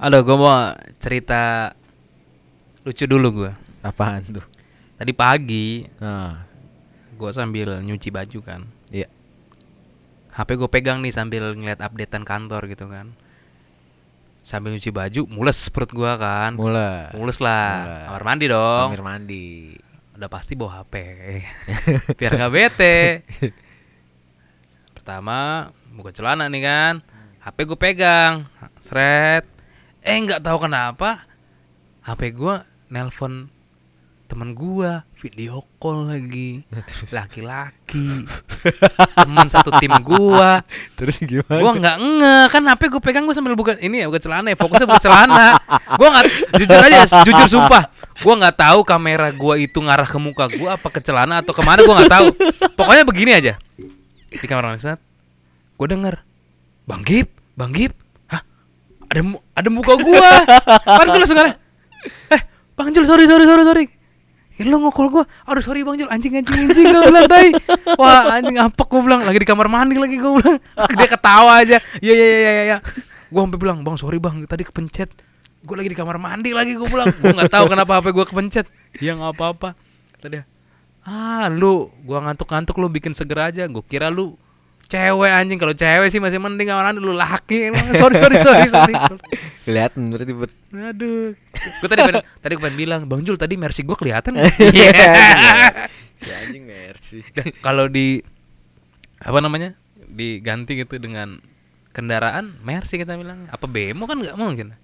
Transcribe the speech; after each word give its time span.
Aduh, 0.00 0.24
gue 0.24 0.32
mau 0.32 0.72
cerita 0.96 1.72
lucu 2.82 3.04
dulu 3.04 3.44
gue. 3.44 3.52
Apaan 3.84 4.24
tuh? 4.24 4.44
Tadi 4.96 5.12
pagi 5.12 5.84
Nah, 6.00 6.44
gue 7.16 7.30
sambil 7.32 7.80
nyuci 7.84 8.08
baju 8.08 8.38
kan. 8.40 8.64
iya. 8.88 9.08
HP 10.30 10.56
gue 10.56 10.70
pegang 10.70 11.04
nih 11.04 11.12
sambil 11.12 11.52
ngeliat 11.52 11.84
updatean 11.84 12.24
kantor 12.24 12.64
gitu 12.70 12.88
kan. 12.88 13.12
Sambil 14.40 14.72
nyuci 14.72 14.88
baju, 14.88 15.28
mules 15.28 15.58
perut 15.68 15.92
gue 15.92 16.12
kan. 16.16 16.56
Mulai. 16.56 17.12
Mules 17.12 17.36
lah. 17.44 17.84
Mulai. 17.84 18.04
Kamar 18.08 18.22
mandi 18.24 18.44
dong. 18.48 18.88
Kamar 18.88 19.04
mandi. 19.04 19.46
Udah 20.16 20.28
pasti 20.32 20.52
bawa 20.56 20.80
HP. 20.80 20.94
Biar 22.18 22.32
nggak 22.40 22.52
bete. 22.52 22.98
Pertama, 24.96 25.68
buka 25.92 26.12
celana 26.12 26.48
nih 26.48 26.62
kan. 26.64 26.94
HP 27.40 27.56
gue 27.68 27.76
pegang. 27.76 28.48
Sret. 28.80 29.59
Eh 30.00 30.16
nggak 30.16 30.40
tahu 30.40 30.64
kenapa. 30.64 31.28
HP 32.00 32.32
gua 32.32 32.64
nelpon 32.88 33.52
temen 34.30 34.56
gua 34.56 35.04
video 35.20 35.60
call 35.76 36.08
lagi. 36.08 36.64
Laki-laki. 37.12 38.24
Teman 39.12 39.46
satu 39.52 39.68
tim 39.76 39.92
gua. 40.00 40.64
Terus 40.98 41.20
gimana? 41.20 41.60
gua 41.60 41.72
nggak 41.76 41.96
nge 42.00 42.36
kan 42.48 42.62
HP 42.64 42.82
gue 42.88 43.02
pegang 43.04 43.24
gua 43.28 43.36
sambil 43.36 43.52
buka 43.52 43.76
ini 43.82 44.00
ya 44.00 44.06
buka 44.08 44.22
celana 44.24 44.48
ya 44.54 44.56
fokusnya 44.56 44.86
buka 44.88 45.02
celana. 45.04 45.46
Gua 46.00 46.08
nggak 46.16 46.26
jujur 46.56 46.80
aja 46.80 47.00
jujur 47.26 47.46
sumpah. 47.60 47.92
Gua 48.24 48.34
nggak 48.40 48.56
tahu 48.56 48.80
kamera 48.88 49.28
gua 49.36 49.60
itu 49.60 49.76
ngarah 49.82 50.08
ke 50.08 50.16
muka 50.16 50.48
gua 50.48 50.80
apa 50.80 50.88
ke 50.88 51.04
celana 51.04 51.44
atau 51.44 51.52
ke 51.52 51.60
mana 51.60 51.84
gua 51.84 52.00
nggak 52.00 52.12
tahu. 52.12 52.26
Pokoknya 52.78 53.04
begini 53.04 53.32
aja. 53.36 53.60
Di 54.30 54.46
kamar 54.48 54.72
mandi 54.72 54.96
gua 55.76 55.86
denger 55.88 56.14
bang 56.88 57.02
Gip 57.04 57.28
bang 57.56 57.72
Gip 57.72 57.92
ada 59.10 59.20
mu- 59.20 59.42
ada 59.52 59.68
muka 59.68 59.94
gua. 59.98 60.30
Kan 60.86 61.06
gua 61.10 61.18
langsung 61.18 61.34
ngarah 61.36 61.54
eh 62.30 62.40
bang 62.78 62.88
Jul 62.94 63.04
sorry 63.04 63.26
sorry 63.26 63.44
sorry 63.44 63.64
sorry. 63.66 63.84
Ya 64.56 64.68
lo 64.68 64.76
ngokol 64.84 65.08
gua. 65.08 65.24
Aduh 65.48 65.64
sorry 65.64 65.82
Bang 65.82 65.96
Jul. 65.96 66.06
Anjing 66.06 66.36
anjing 66.36 66.68
anjing 66.68 66.86
Gue 66.92 67.02
bilang 67.08 67.26
tadi. 67.26 67.50
Wah 67.96 68.38
anjing 68.38 68.60
apa 68.60 68.82
gue 68.84 69.00
bilang. 69.00 69.20
Lagi 69.24 69.38
di 69.40 69.48
kamar 69.48 69.66
mandi 69.72 69.96
lagi 69.96 70.20
gue 70.20 70.32
bilang. 70.36 70.56
Dia 71.00 71.08
ketawa 71.08 71.64
aja. 71.64 71.80
Iya 71.98 72.12
iya 72.14 72.26
iya 72.28 72.38
iya 72.38 72.64
ya. 72.64 72.78
Gue 73.32 73.40
sampai 73.40 73.56
bilang 73.56 73.80
Bang 73.82 73.96
sorry 73.96 74.20
bang. 74.20 74.44
Tadi 74.44 74.62
kepencet. 74.68 75.10
Gue 75.64 75.74
lagi 75.80 75.92
di 75.92 75.98
kamar 75.98 76.20
mandi 76.20 76.52
lagi 76.52 76.76
gue 76.76 76.88
bilang. 76.88 77.08
Gue 77.08 77.32
gak 77.36 77.52
tahu 77.52 77.72
kenapa 77.72 78.00
HP 78.00 78.06
gue 78.12 78.26
kepencet. 78.28 78.66
Iya 79.00 79.16
gak 79.16 79.32
apa-apa. 79.36 79.68
Kata 80.16 80.26
dia 80.28 80.44
Ah 81.00 81.48
lu. 81.48 81.88
Gua 82.04 82.20
ngantuk-ngantuk 82.20 82.76
lu 82.76 82.92
bikin 82.92 83.16
seger 83.16 83.40
aja. 83.40 83.64
Gue 83.64 83.80
kira 83.80 84.12
lu 84.12 84.36
Cewek 84.90 85.30
anjing. 85.30 85.58
Kalau 85.62 85.70
cewek 85.70 86.10
sih 86.10 86.18
masih 86.18 86.42
mending 86.42 86.74
Orang 86.74 86.98
lu 86.98 87.14
laki 87.14 87.70
Emang. 87.70 87.94
Sorry 87.94 88.18
sorry 88.18 88.36
sorry 88.42 88.66
sorry. 88.66 88.94
Kelihatan 89.62 90.10
berarti 90.10 90.32
ber 90.34 90.50
Aduh. 90.74 91.30
Gue 91.54 91.88
tadi 91.88 92.00
pengen, 92.02 92.26
Tadi 92.42 92.52
gue 92.58 92.62
pengen 92.66 92.78
bilang 92.78 93.00
Bang 93.06 93.22
Jul 93.22 93.38
tadi 93.38 93.54
mercy 93.54 93.86
gue 93.86 93.94
kelihatan 93.94 94.34
nggak?" 94.34 94.50
Iya. 94.74 94.90
Iya. 94.90 95.12
Si 96.20 96.30
anjing 96.34 96.64
mercy. 96.66 97.18
kalau 97.62 97.86
di 97.86 98.20
apa 99.20 99.38
namanya 99.38 99.78
diganti 100.10 100.80
gitu 100.80 100.98
dengan 100.98 101.38
kendaraan 101.94 102.58
Mercy 102.62 102.98
kita 102.98 103.18
bilang 103.18 103.46
apa 103.50 103.66
bemo 103.66 104.06
kan 104.06 104.18
nggak 104.22 104.38
mungkin 104.38 104.74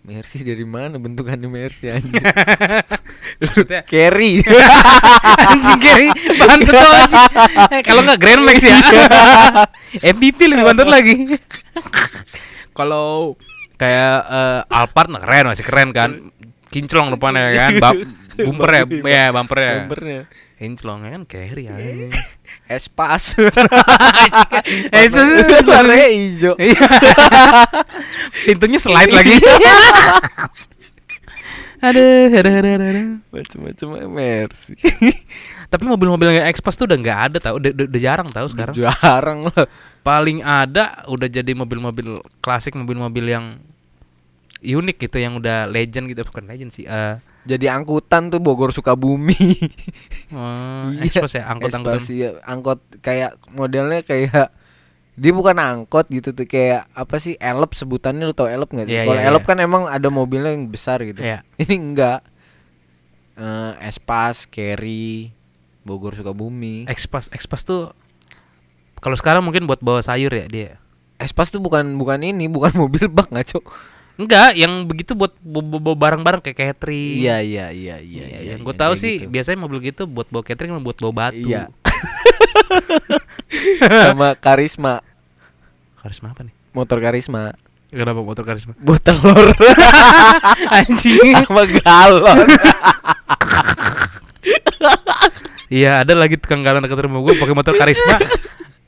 Mercy 0.00 0.40
dari 0.40 0.64
mana 0.64 0.96
bentukannya 0.96 1.44
Mercy 1.44 1.92
anjing? 1.92 2.16
Carry. 3.92 4.40
anjing 5.52 5.78
kiri 5.80 6.08
bantut 6.40 6.72
tuh 6.72 6.90
anjing. 6.96 7.28
Eh, 7.76 7.82
kalau 7.84 8.00
nggak 8.02 8.18
Grand 8.18 8.42
Max 8.42 8.64
ya. 8.64 8.80
MVP 10.00 10.48
lebih 10.48 10.64
bantut 10.64 10.88
lagi. 10.88 11.36
Kalau 12.72 13.36
kayak 13.76 14.16
eh, 14.24 14.60
Alphard 14.72 15.12
nah 15.12 15.20
keren 15.20 15.52
masih 15.52 15.64
keren 15.68 15.92
kan. 15.92 16.10
Kinclong 16.70 17.10
depannya 17.10 17.50
kan 17.76 17.98
bumper 18.40 18.70
ya 18.72 18.82
ya 19.04 19.24
bumper 19.34 19.58
ya. 19.58 19.74
Kinclong 20.60 21.08
ya 21.08 21.16
kan 21.16 21.22
carry 21.24 21.72
ya 21.72 21.74
Espas. 22.68 23.32
eh 24.94 25.02
itu 25.08 25.20
Warnanya 25.64 26.08
hijau. 26.12 26.54
Iya. 26.60 26.84
Pintunya 28.46 28.76
slide 28.76 29.08
lagi. 29.08 29.40
aduh, 31.86 32.28
aduh, 32.28 32.52
aduh, 32.52 32.72
aduh, 32.76 32.88
aduh. 32.92 33.06
Macam-macam 33.32 33.88
Mercy. 34.12 34.76
Tapi 35.72 35.84
mobil-mobil 35.88 36.28
yang 36.36 36.46
Expas 36.52 36.76
tuh 36.76 36.84
udah 36.84 36.98
nggak 37.00 37.18
ada 37.32 37.38
tau, 37.40 37.56
udah, 37.56 37.70
udah, 37.72 37.86
udah 37.88 38.00
jarang 38.02 38.28
tahu 38.28 38.46
sekarang. 38.52 38.74
Jarang 38.76 39.38
lah. 39.48 39.64
Paling 40.04 40.44
ada 40.44 41.08
udah 41.08 41.28
jadi 41.30 41.56
mobil-mobil 41.56 42.20
klasik, 42.44 42.76
mobil-mobil 42.76 43.24
yang 43.24 43.64
unik 44.60 44.96
gitu, 45.08 45.16
yang 45.20 45.36
udah 45.40 45.66
legend 45.68 46.08
gitu, 46.12 46.24
bukan 46.24 46.44
legend 46.48 46.70
sih. 46.72 46.84
eh 46.84 47.18
Jadi 47.48 47.72
angkutan 47.72 48.28
tuh 48.28 48.36
Bogor 48.36 48.70
Sukabumi. 48.70 49.32
oh, 50.36 50.92
Iya, 50.92 51.24
ya, 51.24 51.44
angkot-angkot. 51.48 51.96
Espas, 51.96 52.12
iya. 52.12 52.36
Angkot 52.44 52.80
kayak 53.00 53.40
modelnya 53.56 54.04
kayak 54.04 54.52
dia 55.20 55.32
bukan 55.36 55.56
angkot 55.60 56.08
gitu 56.08 56.32
tuh 56.32 56.48
kayak 56.48 56.88
apa 56.96 57.20
sih 57.20 57.36
elep 57.36 57.76
sebutannya 57.76 58.24
lu 58.24 58.32
tau 58.32 58.48
elep 58.48 58.68
nggak 58.72 58.86
sih? 58.88 58.96
Iya, 58.96 59.04
Kalau 59.04 59.20
iya, 59.20 59.28
elep 59.32 59.44
iya. 59.44 59.48
kan 59.52 59.58
emang 59.60 59.84
ada 59.88 60.08
mobilnya 60.08 60.52
yang 60.52 60.68
besar 60.68 61.00
gitu. 61.04 61.20
Iya. 61.20 61.44
Ini 61.62 61.74
enggak. 61.76 62.20
Eh, 63.40 63.72
Espas, 63.88 64.44
Carry, 64.48 65.32
Bogor 65.84 66.12
Sukabumi. 66.16 66.84
Expas, 66.88 67.32
Expas 67.32 67.64
tuh 67.64 67.92
kalau 69.00 69.16
sekarang 69.16 69.40
mungkin 69.40 69.64
buat 69.64 69.80
bawa 69.80 70.04
sayur 70.04 70.32
ya 70.32 70.46
dia. 70.48 70.70
Espas 71.16 71.48
tuh 71.52 71.60
bukan 71.60 71.96
bukan 71.96 72.20
ini, 72.20 72.48
bukan 72.48 72.72
mobil 72.82 73.08
bak 73.08 73.32
ngaco. 73.32 73.64
Enggak, 74.16 74.58
yang 74.58 74.84
begitu 74.84 75.14
buat 75.14 75.32
bawa 75.40 75.96
barang-barang 75.96 76.40
kayak 76.44 76.56
catering. 76.56 77.20
Iya 77.20 77.36
iya 77.40 77.66
iya 77.72 77.96
iya. 78.00 78.24
Iya, 78.26 78.38
yang 78.54 78.60
gue 78.64 78.74
iya, 78.74 78.82
tahu 78.82 78.92
sih 78.98 79.14
gitu. 79.24 79.32
biasanya 79.32 79.58
mobil 79.62 79.78
gitu 79.80 80.04
buat 80.10 80.28
bawa 80.28 80.44
catering 80.44 80.76
buat 80.82 80.98
bawa 80.98 81.12
batu. 81.28 81.46
Iya. 81.46 81.70
Sama 84.10 84.36
Karisma, 84.38 85.00
Karisma 86.00 86.32
apa 86.32 86.46
nih? 86.46 86.54
motor 86.72 86.98
Karisma. 87.02 87.52
Kenapa 87.90 88.22
motor 88.22 88.46
karisma? 88.46 88.78
Buat 88.78 89.02
telur 89.02 89.50
Anjing. 90.78 91.42
sama 91.42 91.66
galon. 91.82 92.46
Iya, 95.66 96.06
ada 96.06 96.14
lagi 96.14 96.38
tukang 96.38 96.62
galon 96.62 96.86
dekat 96.86 97.02
rumah 97.02 97.18
gue 97.18 97.34
pakai 97.34 97.50
motor 97.50 97.74
karisma. 97.74 98.14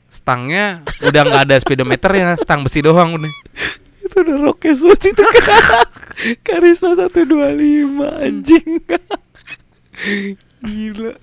Stangnya 0.07 0.87
udah 1.03 1.21
nggak 1.27 1.43
ada 1.51 1.55
speedometer 1.59 2.11
ya, 2.15 2.39
stang 2.39 2.63
besi 2.63 2.79
doang 2.79 3.19
udah. 3.19 3.27
Itu 4.13 4.21
udah 4.21 4.37
rokes 4.39 4.79
banget 4.79 5.01
itu 5.09 5.23
Karisma 6.45 6.93
125 6.93 7.17
anjing. 8.21 8.69
Gila. 10.61 11.13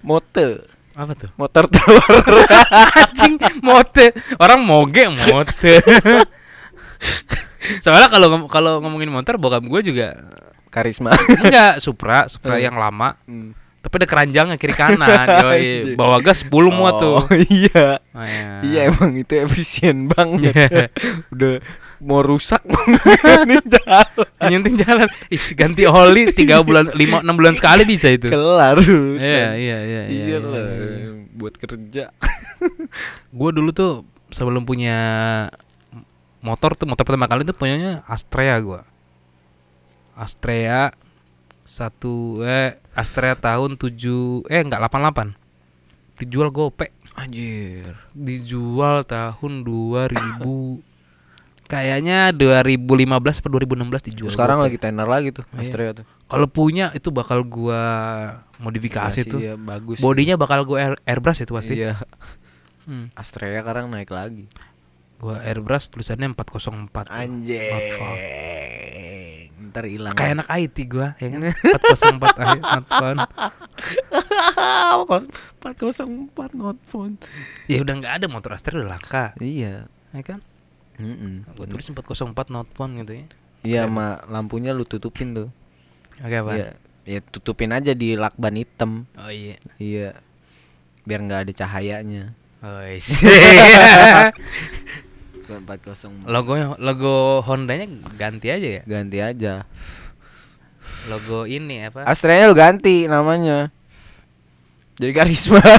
Motor, 0.00 0.62
Apa 0.92 1.12
tuh? 1.12 1.28
motor 1.34 1.64
telur. 1.66 2.22
Anjing, 3.02 3.34
mote. 3.58 4.12
Orang 4.36 4.60
moge 4.62 5.08
mote. 5.08 5.80
Soalnya 7.82 8.06
kalau 8.06 8.46
kalau 8.46 8.78
ngomongin 8.78 9.10
motor 9.10 9.34
bokap 9.34 9.60
gue 9.60 9.80
juga 9.82 10.14
Karisma. 10.68 11.10
enggak 11.42 11.80
Supra, 11.80 12.28
Supra 12.28 12.56
Hmm. 12.56 12.62
yang 12.62 12.76
lama. 12.76 13.16
Hmm. 13.24 13.52
Tapi 13.80 13.92
ada 13.98 14.06
keranjangnya 14.06 14.56
kiri 14.56 14.74
kanan. 14.74 15.26
Yoi, 15.42 15.94
bawa 15.94 16.18
gas 16.18 16.42
10 16.42 16.50
muat 16.68 16.98
tuh. 16.98 17.18
Oh, 17.18 17.26
iya. 17.46 17.98
Oh, 18.10 18.22
iya. 18.22 18.46
Iya 18.62 18.80
emang 18.90 19.14
itu 19.14 19.34
efisien 19.36 20.06
banget. 20.06 20.54
Iya. 20.54 20.86
Udah 21.30 21.52
mau 22.00 22.20
rusak 22.20 22.60
ini 23.46 23.56
jalan. 23.64 24.08
Nyenting 24.42 24.76
jalan. 24.80 25.08
Isi 25.32 25.56
ganti 25.56 25.88
oli 25.88 26.32
3 26.32 26.66
bulan 26.66 26.92
5 26.92 27.24
6 27.24 27.38
bulan 27.38 27.54
sekali 27.56 27.82
bisa 27.88 28.12
itu. 28.12 28.28
Kelar. 28.28 28.76
Iya, 28.80 29.16
iya, 29.20 29.46
iya, 29.56 29.78
iya. 29.84 30.02
Iya 30.06 30.24
iya, 30.26 30.38
lah, 30.40 30.66
iya. 30.68 31.10
buat 31.36 31.54
kerja. 31.56 32.12
Gue 33.32 33.50
dulu 33.52 33.70
tuh 33.72 34.04
sebelum 34.30 34.66
punya 34.66 34.98
motor 36.42 36.78
tuh 36.78 36.86
motor 36.86 37.02
pertama 37.02 37.26
kali 37.26 37.42
tuh 37.42 37.56
punyanya 37.56 38.04
Astrea 38.06 38.56
gua. 38.62 38.82
Astrea 40.16 40.94
satu 41.66 42.40
eh 42.46 42.78
Astrea 42.94 43.34
tahun 43.36 43.76
7 43.76 44.46
eh 44.48 44.60
enggak 44.62 44.80
88. 44.88 45.36
Dijual 46.16 46.48
gope. 46.48 46.88
Anjir. 47.16 47.96
Dijual 48.12 49.04
tahun 49.04 49.64
2000 49.64 50.95
kayaknya 51.66 52.30
2015 52.30 53.42
atau 53.42 53.50
2016 53.50 54.06
dijual. 54.10 54.30
Sekarang 54.30 54.58
lagi 54.62 54.78
tenar 54.78 55.06
lagi 55.06 55.34
tuh 55.34 55.42
Iya. 55.50 55.60
Astrea 55.62 55.90
tuh. 55.92 56.04
Kalau 56.26 56.46
punya 56.46 56.90
itu 56.94 57.10
bakal 57.10 57.42
gua 57.42 57.82
modifikasi 58.58 59.22
Masih 59.22 59.30
tuh. 59.30 59.38
Iya, 59.42 59.54
bagus. 59.58 59.98
Bodinya 59.98 60.34
bakal 60.34 60.62
gua 60.62 60.78
air, 60.80 60.94
airbrush 61.04 61.42
itu 61.42 61.52
pasti. 61.52 61.74
Iya. 61.76 61.98
Hmm. 62.86 63.10
Astrea 63.18 63.60
sekarang 63.62 63.90
naik 63.90 64.10
lagi. 64.10 64.46
Gua 65.18 65.42
airbrush 65.42 65.90
tulisannya 65.90 66.30
404. 66.30 67.10
tuh. 67.10 67.14
Not 67.66 67.86
found. 67.94 68.18
Anjing. 68.22 69.50
Ntar 69.66 69.84
hilang. 69.88 70.14
Kayak 70.14 70.32
anak 70.38 70.48
IT 70.54 70.76
gua 70.86 71.18
ya 71.18 71.26
kan. 71.28 71.40
404 71.42 72.42
akhir 72.42 72.60
not 72.62 72.86
found. 72.86 73.18
404 75.60 76.54
not 76.54 76.78
phone. 76.84 77.18
Ya 77.66 77.82
udah 77.82 77.94
nggak 77.98 78.14
ada 78.22 78.26
motor 78.28 78.54
Astrea 78.54 78.82
udah 78.82 78.94
laka, 78.94 79.34
Iya. 79.38 79.90
ya 80.12 80.22
kan? 80.22 80.40
Mm-mm. 80.96 81.44
Gua 81.56 81.66
tulis 81.68 81.86
404 81.88 82.52
not 82.52 82.68
found 82.72 82.96
gitu 83.04 83.12
ya. 83.12 83.26
Iya, 83.66 83.82
ma 83.90 84.22
lampunya 84.30 84.70
lu 84.72 84.86
tutupin 84.86 85.34
tuh. 85.34 85.48
Oke, 86.22 86.38
Pak. 86.40 86.54
Iya. 86.56 86.68
Ya 87.06 87.18
tutupin 87.22 87.70
aja 87.70 87.92
di 87.94 88.18
lakban 88.18 88.56
hitam. 88.58 89.06
Oh 89.14 89.30
iya. 89.30 89.56
Iya. 89.78 90.18
Biar 91.06 91.20
nggak 91.22 91.40
ada 91.46 91.52
cahayanya. 91.54 92.34
Oh, 92.64 92.82
iya. 92.82 92.98
404 95.46 96.26
Logonya 96.26 96.74
logo 96.82 97.38
Hondanya 97.46 97.86
ganti 98.18 98.50
aja 98.50 98.68
ya. 98.80 98.82
ganti 98.82 99.18
aja. 99.22 99.62
Logo 101.06 101.46
ini 101.46 101.86
apa? 101.86 102.02
Astranya 102.02 102.50
lu 102.50 102.56
ganti 102.58 103.06
namanya. 103.06 103.70
Jadi 104.98 105.12
karisma. 105.14 105.60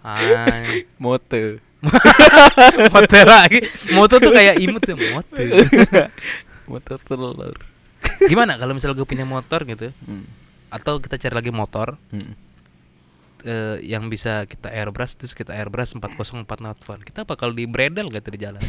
Ah, 0.00 0.62
Mote. 0.96 1.60
motor 2.94 3.24
lagi. 3.24 3.58
Motor 3.90 4.18
tuh 4.20 4.32
kayak 4.32 4.56
imut 4.58 4.80
tuh 4.80 4.96
motor. 4.96 5.38
Motor 6.70 6.98
telur. 7.00 7.56
Gimana 8.22 8.54
kalau 8.54 8.72
misalnya 8.72 8.94
gue 8.94 9.04
punya 9.04 9.24
motor 9.24 9.64
gitu 9.64 9.90
Hmm. 10.00 10.22
atau 10.68 10.96
kita 10.96 11.18
cari 11.18 11.34
lagi 11.34 11.50
motor 11.50 11.98
Hmm. 12.08 12.32
eh, 13.42 13.82
yang 13.82 14.06
bisa 14.06 14.44
kita 14.44 14.68
airbrush 14.68 15.16
terus 15.16 15.32
kita 15.32 15.50
airbrush 15.50 15.92
404 15.92 16.46
not 16.60 16.78
phone. 16.78 17.00
Kita 17.00 17.24
bakal 17.24 17.50
di 17.50 17.64
bredel 17.64 18.06
gak 18.06 18.22
tuh 18.22 18.32
di 18.32 18.40
jalan? 18.40 18.60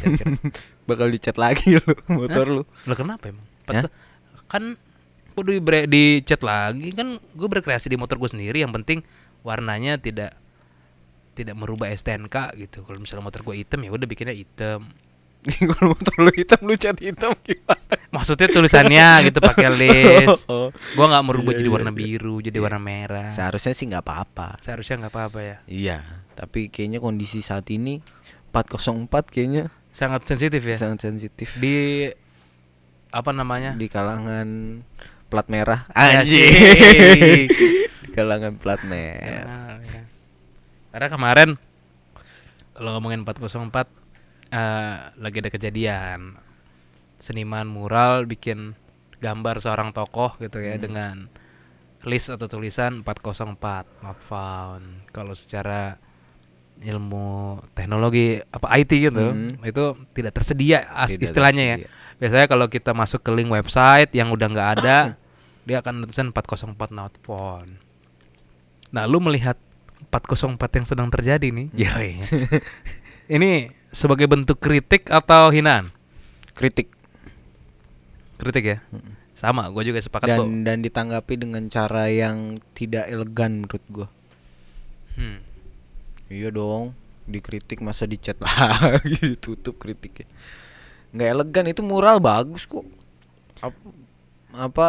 Bakal 0.89 1.07
dicat 1.09 1.35
lagi 1.35 1.75
lu 1.75 1.91
motor 2.09 2.45
lu. 2.49 2.63
Lo 2.85 2.93
kenapa 2.93 3.27
emang? 3.27 3.45
Pat- 3.63 3.91
kan 4.47 4.75
kudu 5.31 5.51
di 5.53 5.61
bre- 5.61 5.85
dicat 5.85 6.41
lagi 6.41 6.91
kan 6.91 7.15
gue 7.15 7.47
berkreasi 7.49 7.87
di 7.87 7.95
motor 7.95 8.17
gue 8.17 8.27
sendiri 8.27 8.59
yang 8.59 8.73
penting 8.73 8.99
warnanya 9.41 9.95
tidak 9.95 10.35
tidak 11.31 11.55
merubah 11.55 11.87
STNK 11.89 12.55
gitu. 12.59 12.83
Kalau 12.83 12.99
misalnya 12.99 13.23
motor 13.25 13.41
gue 13.41 13.55
hitam 13.57 13.79
ya 13.81 13.89
udah 13.89 14.07
bikinnya 14.07 14.35
hitam. 14.35 14.87
Kalau 15.73 15.97
motor 15.97 16.15
lu 16.21 16.29
hitam 16.37 16.59
lu 16.61 16.77
cat 16.77 17.01
hitam 17.01 17.33
gimana? 17.41 17.97
Maksudnya 18.13 18.45
tulisannya 18.53 19.07
gitu 19.25 19.41
pakai 19.41 19.73
list. 19.81 20.45
Oh. 20.45 20.69
Gua 20.93 21.05
nggak 21.09 21.25
merubah 21.25 21.57
Iya, 21.57 21.65
jadi 21.65 21.69
iya, 21.69 21.75
warna 21.81 21.91
iya. 21.91 21.97
biru, 21.97 22.35
jadi 22.45 22.57
warna 22.61 22.77
merah. 22.77 23.29
Seharusnya 23.33 23.73
sih 23.73 23.89
nggak 23.89 24.05
apa-apa. 24.05 24.61
Seharusnya 24.61 25.01
nggak 25.01 25.13
apa-apa 25.17 25.39
ya. 25.41 25.57
Iya, 25.65 25.97
tapi 26.37 26.69
kayaknya 26.69 27.01
kondisi 27.01 27.41
saat 27.41 27.65
ini 27.73 28.05
404 28.53 29.09
kayaknya 29.33 29.73
Sangat 29.91 30.23
sensitif 30.23 30.61
ya. 30.63 30.77
sangat 30.79 31.03
sensitif 31.03 31.57
Di 31.57 32.07
apa 33.11 33.31
namanya? 33.33 33.73
di 33.75 33.89
kalangan 33.89 34.47
plat 35.25 35.47
merah. 35.49 35.89
Di 36.21 36.43
kalangan 38.15 38.59
plat 38.59 38.83
merah. 38.85 39.70
Ya. 40.91 40.93
Karena 40.93 41.07
kemarin 41.09 41.49
kalau 42.73 42.91
ngomongin 42.93 43.23
404 43.23 43.87
eh 44.51 44.95
lagi 45.15 45.37
ada 45.39 45.47
kejadian 45.47 46.35
seniman 47.17 47.63
mural 47.63 48.25
bikin 48.25 48.75
gambar 49.17 49.57
seorang 49.57 49.89
tokoh 49.91 50.35
gitu 50.37 50.59
ya 50.59 50.75
Hmm. 50.75 50.83
dengan 50.83 51.15
list 52.01 52.27
atau 52.27 52.49
tulisan 52.49 52.99
404 52.99 53.87
not 54.01 54.19
found. 54.19 55.07
Kalau 55.09 55.31
secara 55.31 55.95
ilmu 56.81 57.61
teknologi 57.71 58.41
apa 58.41 58.67
IT 58.73 58.91
gitu 58.99 59.21
Hmm. 59.23 59.61
itu 59.61 59.83
tidak 60.11 60.33
tersedia 60.33 60.89
as- 60.89 61.13
Tidak 61.13 61.23
istilahnya 61.23 61.63
ya. 61.63 61.75
tersedia. 61.79 61.99
Biasanya 62.17 62.47
kalau 62.47 62.65
kita 62.67 62.91
masuk 62.91 63.21
ke 63.21 63.31
link 63.31 63.47
website 63.47 64.09
yang 64.11 64.29
udah 64.29 64.47
nggak 64.47 64.69
ada, 64.75 64.97
dia 65.69 65.79
akan 65.79 66.03
tulisan 66.03 66.29
404 66.29 66.89
not 66.89 67.13
found. 67.21 67.77
Nah, 68.89 69.05
lu 69.05 69.17
melihat 69.17 69.55
404 70.11 70.59
yang 70.75 70.85
sedang 70.85 71.07
terjadi 71.07 71.47
nih. 71.49 71.67
Ya, 71.71 71.95
ini 73.35 73.71
sebagai 73.89 74.27
bentuk 74.27 74.59
kritik 74.59 75.07
atau 75.07 75.49
hinaan? 75.49 75.87
Kritik 76.51 76.91
Kritik 78.35 78.65
ya. 78.65 78.77
Sama, 79.33 79.69
gue 79.69 79.83
juga 79.83 79.97
sepakat 79.97 80.27
dan 80.27 80.37
kok. 80.37 80.47
dan 80.63 80.77
ditanggapi 80.81 81.33
dengan 81.35 81.63
cara 81.65 82.09
yang 82.09 82.57
tidak 82.73 83.05
elegan 83.05 83.63
menurut 83.63 83.83
gua. 83.87 84.07
Hmm. 85.13 85.41
Iya 86.25 86.49
dong, 86.49 86.97
dikritik 87.25 87.79
masa 87.79 88.05
dicat 88.05 88.37
lagi 88.41 89.17
ditutup 89.17 89.77
kritiknya. 89.77 90.25
Nggak 91.11 91.29
elegan 91.31 91.65
itu 91.69 91.81
mural 91.81 92.17
bagus 92.17 92.65
kok. 92.65 92.85
Apa, 93.61 93.77
apa 94.51 94.87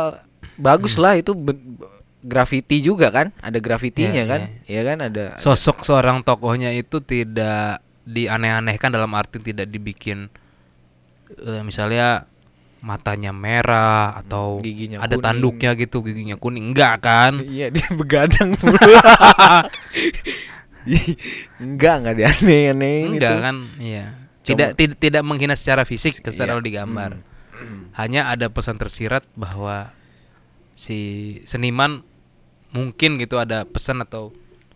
bagus 0.55 0.97
Hmm. 0.97 1.03
lah 1.03 1.15
itu 1.17 1.33
ben- 1.33 1.77
graffiti 2.23 2.79
juga 2.79 3.11
kan? 3.11 3.35
Ada 3.39 3.59
grafitinya 3.59 4.23
Iya, 4.23 4.31
kan? 4.31 4.41
Iya 4.65 4.83
kan 4.83 4.99
ada. 5.03 5.25
Sosok 5.37 5.83
seorang 5.83 6.23
tokohnya 6.23 6.71
itu 6.71 6.99
tidak 6.99 7.83
dianeh-anehkan 8.03 8.91
dalam 8.91 9.11
arti 9.13 9.39
tidak 9.39 9.67
dibikin 9.67 10.27
eh, 11.33 11.63
misalnya 11.63 12.27
matanya 12.83 13.31
merah 13.31 14.19
atau 14.19 14.59
Giginya 14.59 14.99
ada 14.99 15.15
kuning. 15.15 15.23
tanduknya 15.23 15.71
gitu, 15.75 16.03
giginya 16.03 16.35
kuning. 16.35 16.75
Enggak 16.75 16.99
kan? 17.01 17.39
Iya 17.39 17.71
dia 17.71 17.87
begadang 18.01 18.59
enggak 21.63 21.95
enggak 22.03 22.15
dianeh-anehin 22.19 23.09
Enggak 23.15 23.31
itu. 23.31 23.39
kan? 23.41 23.57
Iya. 23.79 24.05
Tidak 24.43 24.69
tidak 24.75 24.97
tidak 24.99 25.23
menghina 25.23 25.55
secara 25.55 25.87
fisik 25.87 26.19
secara 26.19 26.59
Iya. 26.59 26.65
digambar. 26.65 27.23
Hmm. 27.55 27.95
Hanya 27.95 28.27
ada 28.27 28.51
pesan 28.51 28.75
tersirat 28.75 29.23
bahwa 29.39 29.95
si 30.75 30.99
seniman 31.47 32.03
mungkin 32.73 33.21
gitu 33.21 33.37
ada 33.37 33.69
pesan 33.69 34.01
atau 34.03 34.33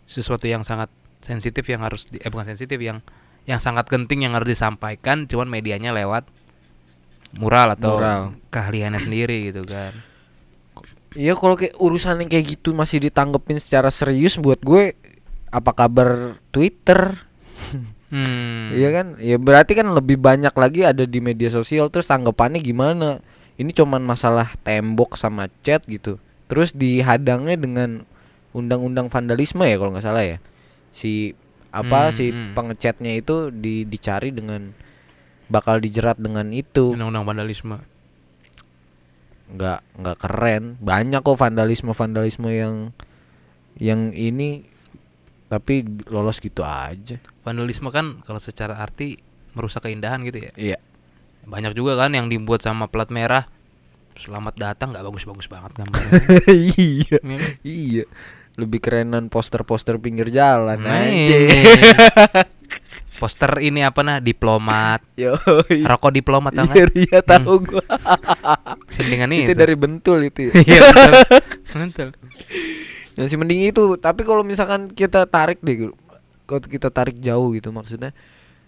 sesuatu 0.06 0.46
yang 0.46 0.62
sangat 0.62 0.92
sensitif 1.24 1.66
yang 1.66 1.82
harus 1.82 2.06
di, 2.06 2.22
eh 2.22 2.30
bukan 2.30 2.54
sensitif 2.54 2.78
yang 2.78 3.02
yang 3.48 3.58
sangat 3.58 3.90
penting 3.90 4.22
yang 4.26 4.36
harus 4.36 4.52
disampaikan 4.52 5.26
cuman 5.26 5.48
medianya 5.50 5.90
lewat 5.90 6.28
mural 7.34 7.74
atau 7.74 7.98
Mural. 7.98 8.22
keahliannya 8.52 9.00
sendiri 9.02 9.50
gitu 9.52 9.66
kan. 9.66 9.92
Iya 11.16 11.32
kalau 11.32 11.56
kayak 11.56 11.80
urusan 11.80 12.20
yang 12.22 12.30
kayak 12.30 12.60
gitu 12.60 12.76
masih 12.76 13.00
ditanggepin 13.00 13.56
secara 13.56 13.88
serius 13.88 14.36
buat 14.36 14.60
gue 14.60 14.92
apa 15.48 15.72
kabar 15.72 16.36
Twitter? 16.52 17.16
Hmm. 18.06 18.70
Iya 18.70 18.94
kan? 18.94 19.06
Ya 19.18 19.34
berarti 19.34 19.74
kan 19.74 19.90
lebih 19.90 20.20
banyak 20.20 20.54
lagi 20.54 20.86
ada 20.86 21.02
di 21.08 21.18
media 21.18 21.50
sosial 21.50 21.90
terus 21.90 22.06
tanggapannya 22.06 22.62
gimana? 22.62 23.18
Ini 23.56 23.72
cuman 23.72 24.04
masalah 24.04 24.52
tembok 24.62 25.18
sama 25.18 25.48
chat 25.64 25.82
gitu. 25.88 26.20
Terus 26.46 26.74
dihadangnya 26.74 27.56
dengan 27.58 27.90
undang-undang 28.56 29.10
vandalisme 29.12 29.66
ya 29.66 29.76
kalau 29.76 29.92
nggak 29.94 30.06
salah 30.06 30.24
ya. 30.24 30.38
Si 30.94 31.36
apa 31.74 32.08
Hmm, 32.08 32.14
si 32.14 32.24
hmm. 32.32 32.56
pengecatnya 32.56 33.12
itu 33.18 33.52
di 33.52 33.84
dicari 33.84 34.32
dengan 34.32 34.72
bakal 35.50 35.82
dijerat 35.82 36.16
dengan 36.16 36.50
itu. 36.54 36.94
Undang-undang 36.94 37.26
vandalisme. 37.26 37.78
nggak 39.46 40.02
nggak 40.02 40.18
keren 40.18 40.74
banyak 40.82 41.22
kok 41.22 41.38
vandalisme 41.38 41.94
vandalisme 41.94 42.50
yang 42.50 42.90
yang 43.78 44.10
ini 44.10 44.66
tapi 45.46 45.86
lolos 46.10 46.42
gitu 46.42 46.66
aja 46.66 47.22
Vandalisme 47.46 47.94
kan 47.94 48.26
kalau 48.26 48.42
secara 48.42 48.82
arti 48.82 49.22
merusak 49.54 49.86
keindahan 49.86 50.18
gitu 50.26 50.50
ya. 50.50 50.52
iya 50.58 50.78
Banyak 51.46 51.78
juga 51.78 51.94
kan 51.94 52.10
yang 52.10 52.26
dibuat 52.26 52.66
sama 52.66 52.90
plat 52.90 53.06
merah. 53.06 53.46
Selamat 54.16 54.54
datang 54.56 54.90
nggak 54.90 55.04
bagus-bagus 55.04 55.46
banget 55.46 55.70
gambarnya. 55.74 56.12
iya 56.48 57.16
Iya 57.16 57.18
kan? 57.20 57.40
iya 57.62 58.04
lebih 58.56 58.80
kerenan 58.80 59.28
poster-poster 59.28 60.00
pinggir 60.00 60.32
jalan 60.32 60.80
Nah, 60.80 61.04
aja 61.04 61.38
Poster 63.16 63.48
ini 63.60 63.80
apa 63.80 64.00
nah 64.00 64.16
diplomat, 64.16 65.00
yo 65.20 65.36
rokok 65.82 66.12
diplomat 66.12 66.52
tau 66.52 66.64
iya 66.64 66.84
nggak? 66.84 66.96
iya 66.96 67.18
tahu 67.22 67.52
gua 67.62 67.84
Sindingan 68.96 69.32
itu 69.32 69.52
itu. 69.52 69.56
dari 69.56 69.72
bentul 69.72 70.20
itu 70.20 70.48
ya. 70.48 70.52
Iya. 70.54 70.80
Betul. 71.66 72.08
yang 73.16 73.28
si 73.28 73.36
mending 73.36 73.64
itu 73.66 73.96
tapi 73.96 74.20
kalau 74.20 74.40
misalkan 74.40 74.88
kita 74.88 75.24
tarik 75.24 75.60
deh 75.60 75.88
kalau 76.44 76.60
kita 76.60 76.88
tarik 76.88 77.16
jauh 77.18 77.52
gitu 77.52 77.72
maksudnya 77.72 78.12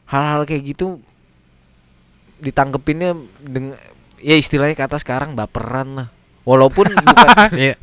hal-hal 0.04 0.44
kayak 0.44 0.64
gitu 0.66 1.00
ditanggepinnya 2.38 3.12
dengan 3.38 3.76
ya 4.18 4.34
istilahnya 4.34 4.74
kata 4.74 4.96
sekarang 4.96 5.32
baperan 5.32 5.88
lah 5.94 6.08
walaupun 6.42 6.88
bukan 6.88 7.28
Iya. 7.68 7.74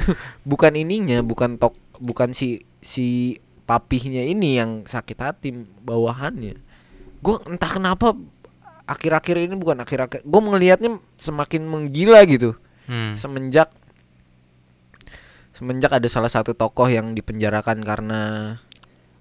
bukan 0.42 0.74
ininya 0.74 1.22
bukan 1.22 1.56
tok 1.56 1.74
bukan 1.98 2.32
si 2.32 2.60
si 2.80 3.38
papihnya 3.64 4.22
ini 4.22 4.56
yang 4.56 4.84
sakit 4.84 5.18
hati 5.18 5.50
bawahannya 5.82 6.58
gue 7.20 7.36
entah 7.46 7.72
kenapa 7.72 8.14
akhir-akhir 8.86 9.42
ini 9.42 9.56
bukan 9.56 9.82
akhir-akhir 9.82 10.22
gue 10.22 10.42
melihatnya 10.44 10.92
semakin 11.18 11.66
menggila 11.66 12.22
gitu 12.26 12.54
Hmm. 12.86 13.18
semenjak 13.18 13.74
semenjak 15.56 15.90
ada 15.90 16.06
salah 16.06 16.30
satu 16.30 16.52
tokoh 16.52 16.86
yang 16.86 17.16
dipenjarakan 17.16 17.82
karena 17.82 18.22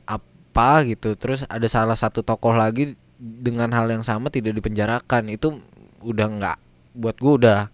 apa 0.05 0.85
gitu 0.85 1.15
terus 1.15 1.47
ada 1.47 1.65
salah 1.65 1.95
satu 1.95 2.21
tokoh 2.21 2.53
lagi 2.53 2.93
dengan 3.17 3.71
hal 3.73 3.87
yang 3.89 4.03
sama 4.03 4.29
tidak 4.29 4.59
dipenjarakan 4.59 5.31
itu 5.31 5.63
udah 6.03 6.27
nggak 6.29 6.59
buat 6.95 7.19
gue 7.19 7.33
udah 7.45 7.69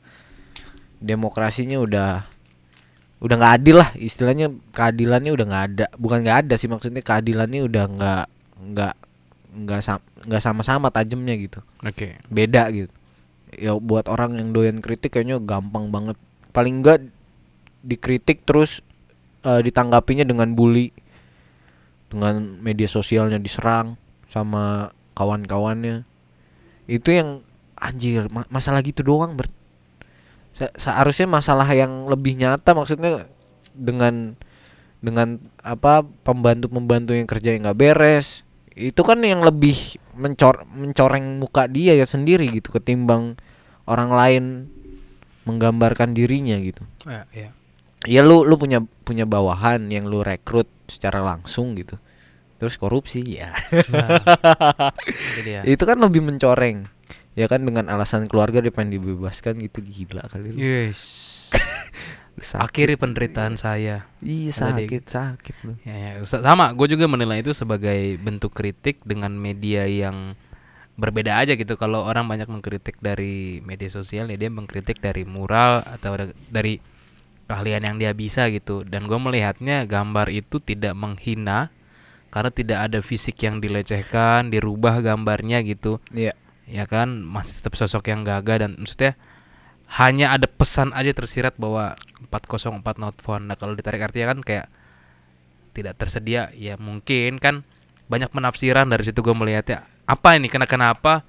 demokrasinya 1.01 1.81
udah 1.81 2.25
udah 3.21 3.35
nggak 3.37 3.55
adil 3.61 3.77
lah. 3.81 3.91
Istilahnya 3.97 4.53
keadilannya 4.73 5.31
udah 5.37 5.47
nggak 5.47 5.65
ada. 5.73 5.87
Bukan 6.01 6.25
nggak 6.25 6.39
ada 6.49 6.55
sih 6.57 6.69
maksudnya 6.69 7.05
keadilannya 7.05 7.61
udah 7.69 7.85
nggak 7.93 8.25
nggak 8.61 8.95
nggak 9.51 9.81
sam- 9.85 10.09
nggak 10.25 10.43
sama-sama 10.43 10.89
tajamnya 10.89 11.37
gitu. 11.37 11.61
Oke. 11.85 12.17
beda 12.33 12.73
gitu. 12.73 12.93
Ya 13.57 13.77
buat 13.77 14.07
orang 14.09 14.39
yang 14.41 14.57
doyan 14.57 14.79
kritik 14.81 15.13
kayaknya 15.13 15.37
gampang 15.43 15.93
banget. 15.93 16.17
Paling 16.57 16.81
enggak 16.81 17.05
dikritik 17.85 18.49
terus 18.49 18.81
eh, 19.45 19.61
ditanggapinya 19.61 20.25
dengan 20.25 20.53
bully 20.57 20.93
dengan 22.11 22.59
media 22.59 22.91
sosialnya 22.91 23.39
diserang 23.39 23.95
sama 24.27 24.91
kawan-kawannya. 25.15 26.03
Itu 26.91 27.15
yang 27.15 27.47
anjir 27.81 28.29
ma- 28.29 28.49
masalah 28.53 28.85
gitu 28.85 29.01
doang 29.01 29.35
ber 29.35 29.49
Se- 30.55 30.75
seharusnya 30.77 31.25
masalah 31.25 31.67
yang 31.73 32.07
lebih 32.07 32.37
nyata 32.37 32.77
maksudnya 32.77 33.27
dengan 33.73 34.37
dengan 35.01 35.41
apa 35.65 36.05
pembantu-pembantu 36.05 37.17
yang 37.17 37.25
kerja 37.25 37.57
yang 37.57 37.65
nggak 37.65 37.81
beres 37.81 38.45
itu 38.77 39.01
kan 39.01 39.19
yang 39.25 39.41
lebih 39.41 39.97
mencor 40.17 40.69
mencoreng 40.69 41.41
muka 41.41 41.65
dia 41.67 41.97
ya 41.97 42.05
sendiri 42.05 42.53
gitu 42.53 42.69
ketimbang 42.71 43.41
orang 43.89 44.11
lain 44.13 44.45
menggambarkan 45.49 46.15
dirinya 46.15 46.55
gitu. 46.61 46.85
Ya, 47.09 47.27
ya. 47.35 47.49
ya 48.07 48.21
lu 48.23 48.47
lu 48.47 48.55
punya 48.61 48.85
punya 49.03 49.25
bawahan 49.25 49.89
yang 49.91 50.07
lu 50.07 50.23
rekrut 50.23 50.69
secara 50.87 51.19
langsung 51.25 51.75
gitu. 51.75 51.97
Terus 52.61 52.77
korupsi 52.77 53.25
ya. 53.25 53.57
Nah, 53.91 54.21
itu 55.09 55.41
dia. 55.43 55.61
itu 55.73 55.83
kan 55.83 55.97
lebih 55.97 56.21
mencoreng 56.21 56.87
ya 57.33 57.47
kan 57.47 57.63
dengan 57.63 57.87
alasan 57.87 58.27
keluarga 58.27 58.59
dia 58.59 58.71
pengen 58.71 58.99
dibebaskan 58.99 59.61
gitu 59.61 59.81
gila 59.81 60.27
kali 60.27 60.51
lu. 60.51 60.59
Yes. 60.59 61.01
Sakit. 62.41 62.63
Akhiri 62.63 62.95
penderitaan 62.97 63.61
saya. 63.61 64.09
iya 64.25 64.49
sakit 64.49 65.05
sakit 65.05 65.57
lu 65.61 65.77
Ya, 65.85 66.17
ya. 66.17 66.25
sa- 66.25 66.41
sama. 66.41 66.73
Gue 66.73 66.89
juga 66.89 67.05
menilai 67.05 67.45
itu 67.45 67.53
sebagai 67.53 68.17
bentuk 68.17 68.57
kritik 68.57 69.05
dengan 69.05 69.37
media 69.37 69.85
yang 69.85 70.33
berbeda 70.97 71.37
aja 71.37 71.53
gitu. 71.53 71.77
Kalau 71.77 72.01
orang 72.01 72.25
banyak 72.25 72.49
mengkritik 72.49 72.97
dari 72.97 73.61
media 73.61 73.93
sosial, 73.93 74.33
ya 74.33 74.41
dia 74.41 74.49
mengkritik 74.49 75.01
dari 75.01 75.29
mural 75.29 75.85
atau 75.85 76.17
da- 76.17 76.37
dari 76.49 76.81
keahlian 77.45 77.85
yang 77.85 77.97
dia 78.01 78.17
bisa 78.17 78.49
gitu. 78.49 78.89
Dan 78.89 79.05
gue 79.05 79.21
melihatnya 79.21 79.85
gambar 79.85 80.33
itu 80.33 80.65
tidak 80.65 80.97
menghina 80.97 81.69
karena 82.31 82.49
tidak 82.49 82.79
ada 82.89 82.99
fisik 83.05 83.37
yang 83.43 83.61
dilecehkan, 83.61 84.49
dirubah 84.49 85.05
gambarnya 85.05 85.61
gitu. 85.61 86.01
iya 86.11 86.33
ya 86.71 86.87
kan 86.87 87.27
masih 87.27 87.59
tetap 87.61 87.75
sosok 87.75 88.09
yang 88.09 88.23
gagah 88.23 88.63
dan 88.63 88.79
maksudnya 88.79 89.19
hanya 89.91 90.31
ada 90.31 90.47
pesan 90.47 90.95
aja 90.95 91.11
tersirat 91.11 91.59
bahwa 91.59 91.99
404 92.31 92.79
not 93.03 93.19
found. 93.19 93.51
Nah, 93.51 93.59
kalau 93.59 93.75
ditarik 93.75 93.99
artinya 93.99 94.31
kan 94.31 94.41
kayak 94.47 94.67
tidak 95.75 95.99
tersedia. 95.99 96.55
Ya 96.55 96.79
mungkin 96.79 97.43
kan 97.43 97.67
banyak 98.07 98.31
penafsiran 98.31 98.87
dari 98.87 99.03
situ 99.03 99.19
gue 99.19 99.35
melihatnya 99.35 99.83
apa 100.07 100.39
ini? 100.39 100.47
Kena 100.47 100.71
kenapa 100.71 101.27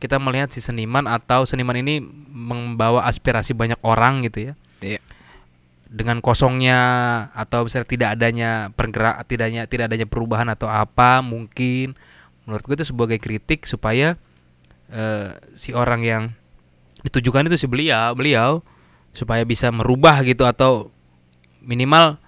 kita 0.00 0.16
melihat 0.16 0.48
si 0.48 0.64
seniman 0.64 1.04
atau 1.04 1.44
seniman 1.44 1.76
ini 1.76 2.00
membawa 2.32 3.04
aspirasi 3.04 3.52
banyak 3.52 3.80
orang 3.84 4.24
gitu 4.24 4.52
ya? 4.52 4.54
Iya. 4.80 5.00
dengan 5.90 6.22
kosongnya 6.22 6.78
atau 7.34 7.66
misalnya 7.66 7.88
tidak 7.90 8.08
adanya 8.14 8.70
pergerak 8.78 9.26
tidaknya 9.26 9.66
tidak 9.66 9.90
adanya 9.90 10.06
perubahan 10.06 10.48
atau 10.48 10.70
apa 10.70 11.20
mungkin. 11.20 11.92
Menurut 12.48 12.64
gue 12.64 12.76
itu 12.78 12.86
sebagai 12.88 13.18
kritik 13.20 13.66
supaya 13.68 14.16
eh, 14.90 15.38
si 15.54 15.70
orang 15.72 16.02
yang 16.02 16.22
ditujukan 17.00 17.48
itu 17.48 17.56
si 17.56 17.66
beliau 17.66 18.12
beliau 18.12 18.60
supaya 19.16 19.42
bisa 19.42 19.72
merubah 19.72 20.20
gitu 20.22 20.44
atau 20.44 20.92
minimal 21.64 22.20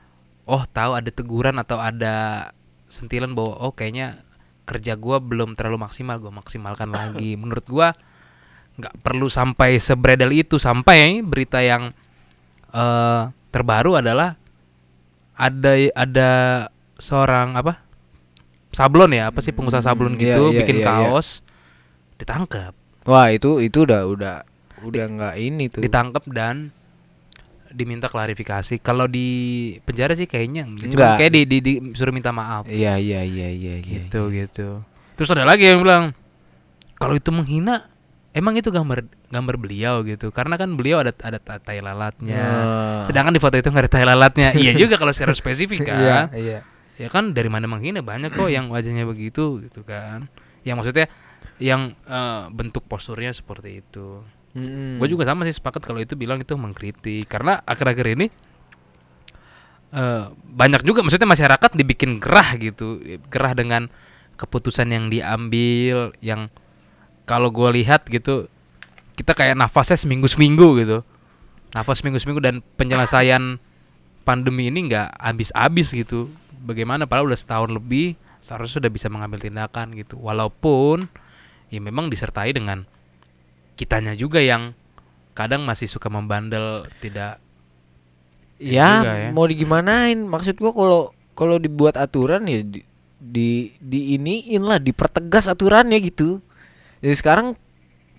oh 0.49 0.65
tahu 0.73 0.99
ada 0.99 1.11
teguran 1.13 1.61
atau 1.61 1.79
ada 1.79 2.51
sentilan 2.89 3.33
bahwa 3.33 3.61
oh 3.63 3.73
kayaknya 3.73 4.25
kerja 4.67 4.97
gua 4.99 5.19
belum 5.19 5.55
terlalu 5.59 5.83
maksimal 5.83 6.19
gua 6.19 6.33
maksimalkan 6.33 6.91
lagi. 6.91 7.35
Menurut 7.41 7.67
gua 7.69 7.95
nggak 8.81 9.05
perlu 9.05 9.29
sampai 9.29 9.77
sebredel 9.77 10.33
itu. 10.33 10.57
Sampai 10.57 11.21
berita 11.23 11.61
yang 11.61 11.93
eh 12.73 13.23
terbaru 13.53 14.01
adalah 14.01 14.41
ada 15.37 15.73
ada 15.93 16.31
seorang 16.97 17.53
apa 17.59 17.85
sablon 18.73 19.13
ya 19.13 19.29
apa 19.29 19.45
sih 19.45 19.53
pengusaha 19.53 19.85
sablon 19.85 20.17
Hmm, 20.17 20.23
gitu 20.25 20.43
iya, 20.57 20.59
bikin 20.65 20.81
iya, 20.81 20.85
iya. 20.89 20.89
kaos 20.89 21.45
ditangkap 22.23 22.73
wah 23.05 23.29
itu 23.29 23.59
itu 23.59 23.83
udah 23.83 24.07
udah 24.07 24.37
udah 24.83 25.05
nggak 25.07 25.35
ini 25.39 25.65
tuh. 25.71 25.83
ditangkap 25.83 26.27
dan 26.31 26.75
diminta 27.73 28.07
klarifikasi. 28.07 28.79
Kalau 28.85 29.09
di 29.09 29.29
penjara 29.83 30.13
sih 30.13 30.29
kayaknya 30.29 30.69
Enggak. 30.69 30.93
cuma 30.93 31.07
kayak 31.17 31.33
di, 31.33 31.43
di, 31.49 31.59
di 31.65 31.73
suruh 31.97 32.13
minta 32.13 32.31
maaf. 32.31 32.69
Iya 32.69 33.01
iya 33.01 33.25
iya 33.25 33.49
iya 33.49 33.75
iya 33.81 34.05
gitu 34.07 34.29
gitu. 34.29 34.85
Terus 35.17 35.29
ada 35.33 35.49
lagi 35.49 35.67
yang 35.73 35.81
bilang 35.81 36.13
kalau 37.01 37.17
itu 37.17 37.33
menghina 37.33 37.89
emang 38.37 38.61
itu 38.61 38.69
gambar 38.69 39.09
gambar 39.33 39.55
beliau 39.57 40.05
gitu. 40.05 40.29
Karena 40.31 40.61
kan 40.61 40.77
beliau 40.77 41.01
ada 41.01 41.17
ada 41.25 41.41
ta- 41.41 41.61
tai 41.65 41.81
lalatnya. 41.81 42.45
Ah. 42.45 43.03
sedangkan 43.09 43.33
di 43.33 43.41
foto 43.41 43.57
itu 43.57 43.69
nggak 43.73 43.89
ada 43.89 43.93
tai 43.93 44.05
lalatnya. 44.05 44.49
Iya 44.63 44.73
juga 44.77 45.01
kalau 45.01 45.17
secara 45.17 45.33
spesifik 45.33 45.89
iya 45.89 45.91
kan. 45.97 46.25
iya. 46.37 46.59
Ya 47.01 47.09
kan 47.09 47.33
dari 47.33 47.49
mana 47.49 47.65
menghina? 47.67 48.05
Banyak 48.05 48.37
kok 48.37 48.53
yang 48.53 48.69
wajahnya 48.69 49.09
begitu 49.09 49.65
gitu 49.65 49.81
kan. 49.83 50.29
Yang 50.63 50.77
maksudnya 50.77 51.07
yang 51.63 51.95
eh, 52.07 52.45
bentuk 52.51 52.87
posturnya 52.87 53.33
seperti 53.33 53.85
itu. 53.85 54.23
Mm-mm. 54.53 55.01
gue 55.01 55.09
juga 55.09 55.25
sama 55.25 55.49
sih 55.49 55.57
sepakat 55.57 55.81
kalau 55.81 55.97
itu 55.97 56.13
bilang 56.13 56.41
itu 56.43 56.53
mengkritik. 56.55 57.25
Karena 57.31 57.61
akhir-akhir 57.65 58.07
ini 58.19 58.27
eh, 59.97 60.25
banyak 60.33 60.83
juga 60.85 61.01
maksudnya 61.01 61.29
masyarakat 61.29 61.71
dibikin 61.73 62.21
gerah 62.21 62.57
gitu. 62.61 63.01
Gerah 63.33 63.57
dengan 63.57 63.89
keputusan 64.37 64.89
yang 64.91 65.09
diambil 65.13 66.13
yang 66.25 66.49
kalau 67.25 67.55
gue 67.55 67.81
lihat 67.81 68.09
gitu 68.11 68.51
kita 69.15 69.37
kayak 69.37 69.55
nafasnya 69.57 69.97
seminggu 69.97 70.27
seminggu 70.29 70.81
gitu. 70.83 70.99
Nafas 71.73 72.05
seminggu 72.05 72.21
seminggu 72.21 72.43
dan 72.45 72.61
penyelesaian 72.77 73.57
pandemi 74.29 74.69
ini 74.69 74.93
nggak 74.93 75.17
habis-habis 75.17 75.93
gitu. 75.97 76.29
Bagaimana? 76.63 77.09
Padahal 77.09 77.33
udah 77.33 77.41
setahun 77.41 77.71
lebih 77.73 78.15
seharusnya 78.43 78.83
sudah 78.83 78.91
bisa 78.93 79.07
mengambil 79.09 79.41
tindakan 79.41 79.95
gitu. 79.97 80.19
Walaupun 80.19 81.09
ya 81.73 81.81
memang 81.81 82.13
disertai 82.13 82.53
dengan 82.53 82.85
kitanya 83.81 84.13
juga 84.13 84.45
yang 84.45 84.77
kadang 85.33 85.65
masih 85.65 85.89
suka 85.89 86.13
membandel 86.13 86.85
tidak 87.01 87.41
ya, 88.61 89.01
juga 89.01 89.13
ya. 89.17 89.29
mau 89.33 89.49
digimanain? 89.49 90.21
Maksud 90.21 90.61
gua 90.61 90.77
kalau 90.77 91.01
kalau 91.33 91.57
dibuat 91.57 91.97
aturan 91.97 92.45
ya 92.45 92.61
di 92.61 92.85
di, 93.23 93.73
di 93.81 94.21
iniin 94.21 94.61
lah 94.61 94.77
dipertegas 94.77 95.49
aturannya 95.49 95.97
gitu. 96.05 96.45
Jadi 97.01 97.17
sekarang 97.17 97.57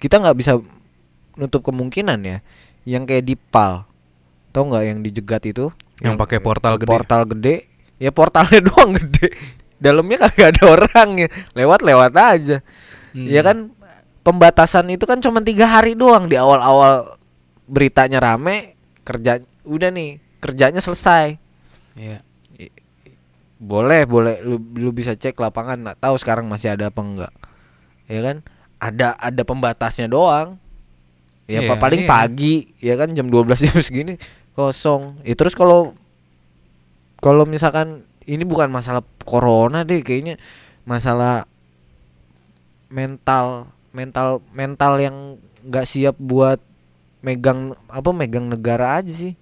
kita 0.02 0.18
nggak 0.18 0.38
bisa 0.42 0.58
nutup 1.38 1.62
kemungkinan 1.62 2.20
ya 2.26 2.38
yang 2.90 3.06
kayak 3.06 3.30
di 3.30 3.38
pal. 3.38 3.86
Tau 4.50 4.66
nggak 4.66 4.84
yang 4.90 5.00
dijegat 5.06 5.46
itu? 5.46 5.70
Yang 6.02 6.18
pakai 6.18 6.42
portal 6.42 6.82
gede? 6.82 6.90
Portal 6.90 7.22
gede. 7.30 7.56
Ya 8.02 8.10
portalnya 8.10 8.60
doang 8.74 8.98
gede. 8.98 9.30
Dalamnya 9.78 10.26
kagak 10.26 10.58
ada 10.58 10.64
orang 10.66 11.10
ya. 11.22 11.30
Lewat 11.54 11.86
lewat 11.86 12.12
aja 12.18 12.58
Hmm. 13.14 13.28
ya 13.30 13.42
kan? 13.46 13.72
Pembatasan 14.24 14.88
itu 14.88 15.04
kan 15.04 15.20
cuma 15.20 15.44
tiga 15.44 15.68
hari 15.68 15.94
doang. 16.00 16.32
Di 16.32 16.40
awal-awal 16.40 17.20
beritanya 17.68 18.24
rame 18.24 18.80
kerja 19.04 19.44
udah 19.68 19.90
nih 19.92 20.20
kerjanya 20.40 20.80
selesai. 20.80 21.40
Iya. 21.96 22.20
boleh 23.64 24.04
boleh. 24.04 24.44
Lu 24.44 24.60
lu 24.76 24.92
bisa 24.92 25.16
cek 25.16 25.40
lapangan. 25.40 25.80
Nggak 25.80 26.00
tahu 26.04 26.16
sekarang 26.20 26.48
masih 26.48 26.76
ada 26.76 26.92
apa 26.92 27.00
enggak. 27.00 27.34
Ya 28.12 28.20
kan? 28.20 28.38
Ada 28.80 29.16
ada 29.16 29.42
pembatasnya 29.48 30.12
doang. 30.12 30.60
Ya 31.48 31.60
Iya, 31.60 31.76
paling 31.76 32.08
iya. 32.08 32.10
pagi 32.10 32.56
ya 32.80 32.96
kan? 32.96 33.12
Jam 33.12 33.28
12 33.28 33.60
jam 33.68 33.80
segini 33.84 34.16
kosong. 34.56 35.20
Ya 35.28 35.36
terus 35.36 35.56
kalau 35.56 35.96
kalau 37.20 37.48
misalkan 37.48 38.04
ini 38.28 38.44
bukan 38.48 38.72
masalah 38.72 39.04
corona 39.24 39.84
deh 39.84 40.04
kayaknya 40.04 40.40
masalah 40.84 41.48
mental 42.94 43.74
mental 43.90 44.46
mental 44.54 44.94
yang 45.02 45.42
nggak 45.66 45.90
siap 45.90 46.14
buat 46.22 46.62
megang 47.26 47.74
apa 47.90 48.10
megang 48.14 48.46
negara 48.46 49.02
aja 49.02 49.10
sih. 49.10 49.34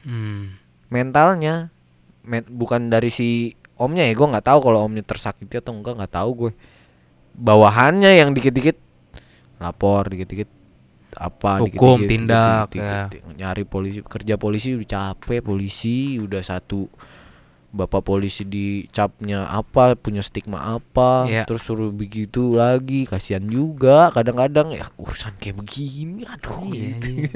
Hmm. 0.00 0.56
mentalnya 0.88 1.68
Men- 2.24 2.48
bukan 2.48 2.88
dari 2.88 3.12
si 3.12 3.52
omnya 3.76 4.08
ya 4.08 4.16
gue 4.16 4.32
nggak 4.32 4.48
tahu 4.48 4.58
kalau 4.64 4.88
omnya 4.88 5.04
tersakiti 5.04 5.60
atau 5.60 5.76
enggak 5.76 5.96
nggak 6.00 6.14
tahu 6.16 6.30
gue 6.36 6.52
bawahannya 7.36 8.16
yang 8.16 8.32
dikit-dikit 8.32 8.80
lapor 9.60 10.08
dikit-dikit 10.08 10.48
apa 11.16 11.60
Hukum, 11.60 12.00
dikit-dikit, 12.00 12.08
tindak, 12.08 12.64
dikit-dikit, 12.72 13.22
nyari 13.36 13.64
polisi 13.68 14.00
kerja 14.00 14.34
polisi 14.40 14.68
udah 14.72 14.88
capek 14.88 15.40
polisi 15.44 16.16
udah 16.16 16.40
satu 16.40 16.88
bapak 17.70 18.02
polisi 18.02 18.42
dicapnya 18.42 19.46
apa 19.46 19.94
punya 19.94 20.20
stigma 20.20 20.74
apa 20.74 21.24
Iya. 21.24 21.46
terus 21.46 21.62
suruh 21.62 21.90
begitu 21.90 22.54
lagi 22.54 23.06
kasihan 23.06 23.42
juga 23.42 24.10
kadang-kadang 24.10 24.74
ya 24.74 24.90
urusan 24.98 25.38
kayak 25.38 25.62
begini 25.62 26.26
aduh 26.26 26.66
Iya, 26.66 26.98
gitu. 26.98 27.08
iya. 27.14 27.30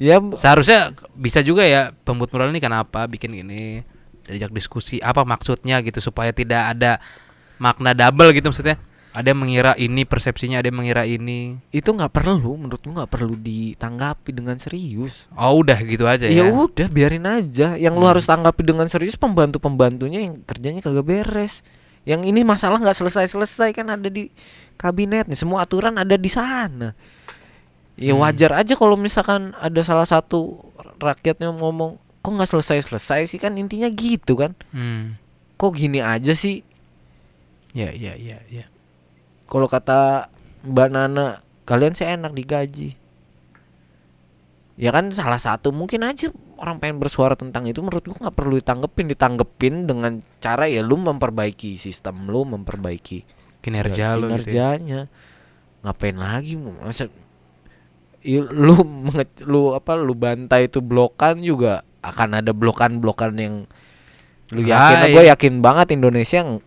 ya 0.10 0.16
Seharusnya 0.34 0.90
bisa 1.14 1.40
juga 1.40 1.62
ya 1.62 1.94
pembuat 2.02 2.32
mural 2.32 2.50
ini 2.50 2.58
kenapa 2.58 3.06
bikin 3.06 3.36
gini 3.36 3.84
diajak 4.26 4.50
diskusi 4.50 4.98
apa 4.98 5.22
maksudnya 5.22 5.78
gitu 5.82 6.02
supaya 6.02 6.30
tidak 6.30 6.74
ada 6.76 6.98
makna 7.60 7.92
double 7.92 8.32
gitu 8.32 8.48
maksudnya 8.48 8.78
Ada 9.10 9.34
yang 9.34 9.42
mengira 9.42 9.72
ini 9.74 10.06
persepsinya, 10.06 10.62
ada 10.62 10.70
yang 10.70 10.78
mengira 10.78 11.02
ini. 11.02 11.58
Itu 11.74 11.90
nggak 11.90 12.14
perlu, 12.14 12.54
menurut 12.54 12.78
gua 12.80 13.02
nggak 13.02 13.10
perlu 13.10 13.34
ditanggapi 13.34 14.30
dengan 14.30 14.54
serius. 14.56 15.26
Oh, 15.34 15.58
udah 15.58 15.82
gitu 15.82 16.06
aja 16.06 16.30
Ya 16.30 16.46
ya. 16.46 16.54
udah, 16.54 16.86
biarin 16.86 17.26
aja. 17.26 17.74
Yang 17.74 17.94
lu 17.98 18.06
Hmm. 18.06 18.12
harus 18.14 18.24
tanggapi 18.24 18.62
dengan 18.62 18.86
serius 18.86 19.18
pembantu-pembantunya 19.18 20.22
yang 20.22 20.38
kerjanya 20.46 20.78
kagak 20.78 21.02
beres. 21.02 21.66
Yang 22.06 22.30
ini 22.30 22.46
masalah 22.46 22.78
nggak 22.78 22.96
selesai-selesai 22.96 23.74
kan 23.74 23.90
ada 23.90 24.06
di 24.06 24.30
kabinet 24.78 25.26
nih. 25.26 25.36
Semua 25.36 25.66
aturan 25.66 25.98
ada 25.98 26.14
di 26.14 26.30
sana. 26.30 26.94
Ya 27.98 28.14
Hmm. 28.14 28.22
wajar 28.22 28.54
aja 28.56 28.78
kalau 28.78 28.94
misalkan 28.94 29.52
ada 29.58 29.82
salah 29.82 30.06
satu 30.06 30.70
rakyatnya 31.02 31.50
ngomong 31.50 31.98
kok 32.22 32.30
nggak 32.30 32.46
selesai-selesai 32.48 33.26
sih 33.26 33.42
kan 33.42 33.58
intinya 33.58 33.90
gitu 33.90 34.38
kan. 34.38 34.54
Hmm. 34.70 35.18
Kok 35.58 35.74
gini 35.74 35.98
aja 35.98 36.30
sih? 36.32 36.62
Ya, 37.74 37.90
ya, 37.90 38.14
ya, 38.14 38.38
ya. 38.46 38.64
Kalau 39.50 39.66
kata 39.66 40.30
Mbak 40.62 40.88
Nana, 40.88 41.42
kalian 41.66 41.92
sih 41.92 42.06
enak 42.06 42.30
digaji. 42.30 42.94
Ya 44.80 44.94
kan 44.94 45.12
salah 45.12 45.36
satu 45.36 45.76
mungkin 45.76 46.00
aja 46.00 46.32
orang 46.56 46.80
pengen 46.80 46.96
bersuara 46.96 47.36
tentang 47.36 47.68
itu 47.68 47.84
menurut 47.84 48.00
gua 48.00 48.28
nggak 48.28 48.36
perlu 48.36 48.54
ditanggepin, 48.56 49.06
ditanggepin 49.12 49.74
dengan 49.84 50.12
cara 50.40 50.64
ya 50.64 50.80
lu 50.80 50.96
memperbaiki 50.96 51.76
sistem 51.76 52.30
lu, 52.30 52.48
memperbaiki 52.48 53.26
Kinerja 53.60 54.16
lo 54.16 54.32
gitu. 54.32 54.56
ya. 54.56 54.76
kinerjanya. 54.80 55.00
Ngapain 55.84 56.16
lagi 56.16 56.56
masa 56.56 57.12
i- 58.24 58.40
lu 58.40 58.76
lu 59.44 59.76
apa 59.76 59.96
lu 59.96 60.16
bantai 60.16 60.68
itu 60.68 60.80
blokan 60.80 61.44
juga 61.44 61.84
akan 62.00 62.40
ada 62.40 62.56
blokan-blokan 62.56 63.32
yang 63.36 63.54
lu 64.52 64.64
yakin 64.64 64.96
Ah, 64.96 65.08
gue 65.12 65.24
iya. 65.28 65.36
yakin 65.36 65.60
banget 65.60 65.92
Indonesia 65.92 66.40
ng- 66.40 66.64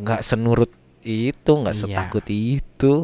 nggak 0.00 0.24
senurut 0.24 0.72
itu 1.02 1.50
nggak 1.50 1.74
Iya. 1.74 1.80
setakut 1.86 2.26
itu. 2.28 2.94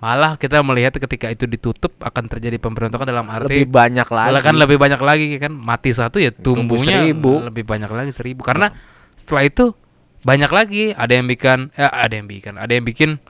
Malah 0.00 0.40
kita 0.40 0.64
melihat 0.64 0.96
ketika 0.96 1.28
itu 1.28 1.44
ditutup 1.44 1.92
akan 2.00 2.24
terjadi 2.24 2.56
pemberontakan 2.56 3.04
dalam 3.04 3.28
lebih 3.28 3.44
arti 3.44 3.68
banyak 3.68 4.08
lagi 4.08 4.28
malah 4.32 4.40
kan 4.40 4.56
lebih 4.56 4.76
banyak 4.80 5.00
lagi 5.00 5.26
kan? 5.36 5.52
Mati 5.52 5.92
satu 5.92 6.16
ya 6.16 6.32
Tumbuh 6.32 6.80
tumbuhnya 6.80 7.04
seribu. 7.04 7.44
lebih 7.44 7.68
banyak 7.68 7.90
lagi 7.92 8.12
seribu. 8.16 8.40
Karena 8.40 8.72
setelah 9.12 9.44
itu 9.44 9.76
banyak 10.24 10.48
lagi. 10.48 10.84
Ada 10.96 11.12
yang 11.20 11.28
bikin 11.28 11.68
eh, 11.76 11.84
ada 11.84 12.14
yang 12.16 12.24
bikin 12.24 12.56
ada 12.56 12.72
yang 12.72 12.84
bikin 12.88 13.20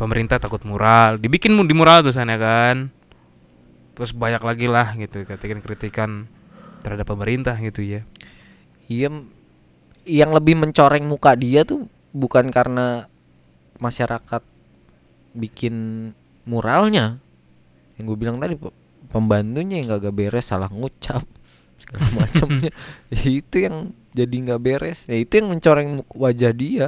pemerintah 0.00 0.40
takut 0.40 0.64
mural. 0.64 1.20
Dibikin 1.20 1.52
di 1.52 1.74
mural 1.76 2.00
tuh 2.00 2.16
sana 2.16 2.40
kan? 2.40 2.88
Terus 3.92 4.16
banyak 4.16 4.40
lagi 4.40 4.64
lah 4.72 4.96
gitu 4.96 5.28
kritikan 5.28 5.60
kritikan 5.60 6.10
terhadap 6.80 7.12
pemerintah 7.12 7.60
gitu 7.60 7.84
ya. 7.84 8.08
Iya 8.88 9.12
yang 10.08 10.32
lebih 10.32 10.56
mencoreng 10.56 11.04
muka 11.04 11.36
dia 11.36 11.68
tuh 11.68 11.84
bukan 12.16 12.48
karena 12.48 13.09
masyarakat 13.80 14.42
bikin 15.34 15.74
muralnya. 16.44 17.18
Yang 17.96 18.04
gue 18.14 18.18
bilang 18.20 18.36
tadi 18.38 18.54
pe- 18.56 18.76
pembantunya 19.10 19.82
yang 19.82 19.98
gak 19.98 20.14
beres 20.14 20.52
salah 20.52 20.70
ngucap 20.70 21.24
segala 21.82 22.06
macamnya. 22.14 22.70
Ya 23.12 23.24
itu 23.26 23.56
yang 23.66 23.96
jadi 24.14 24.36
nggak 24.46 24.62
beres. 24.62 24.98
Ya 25.08 25.18
itu 25.18 25.40
yang 25.40 25.50
mencoreng 25.50 26.04
wajah 26.14 26.52
dia. 26.54 26.86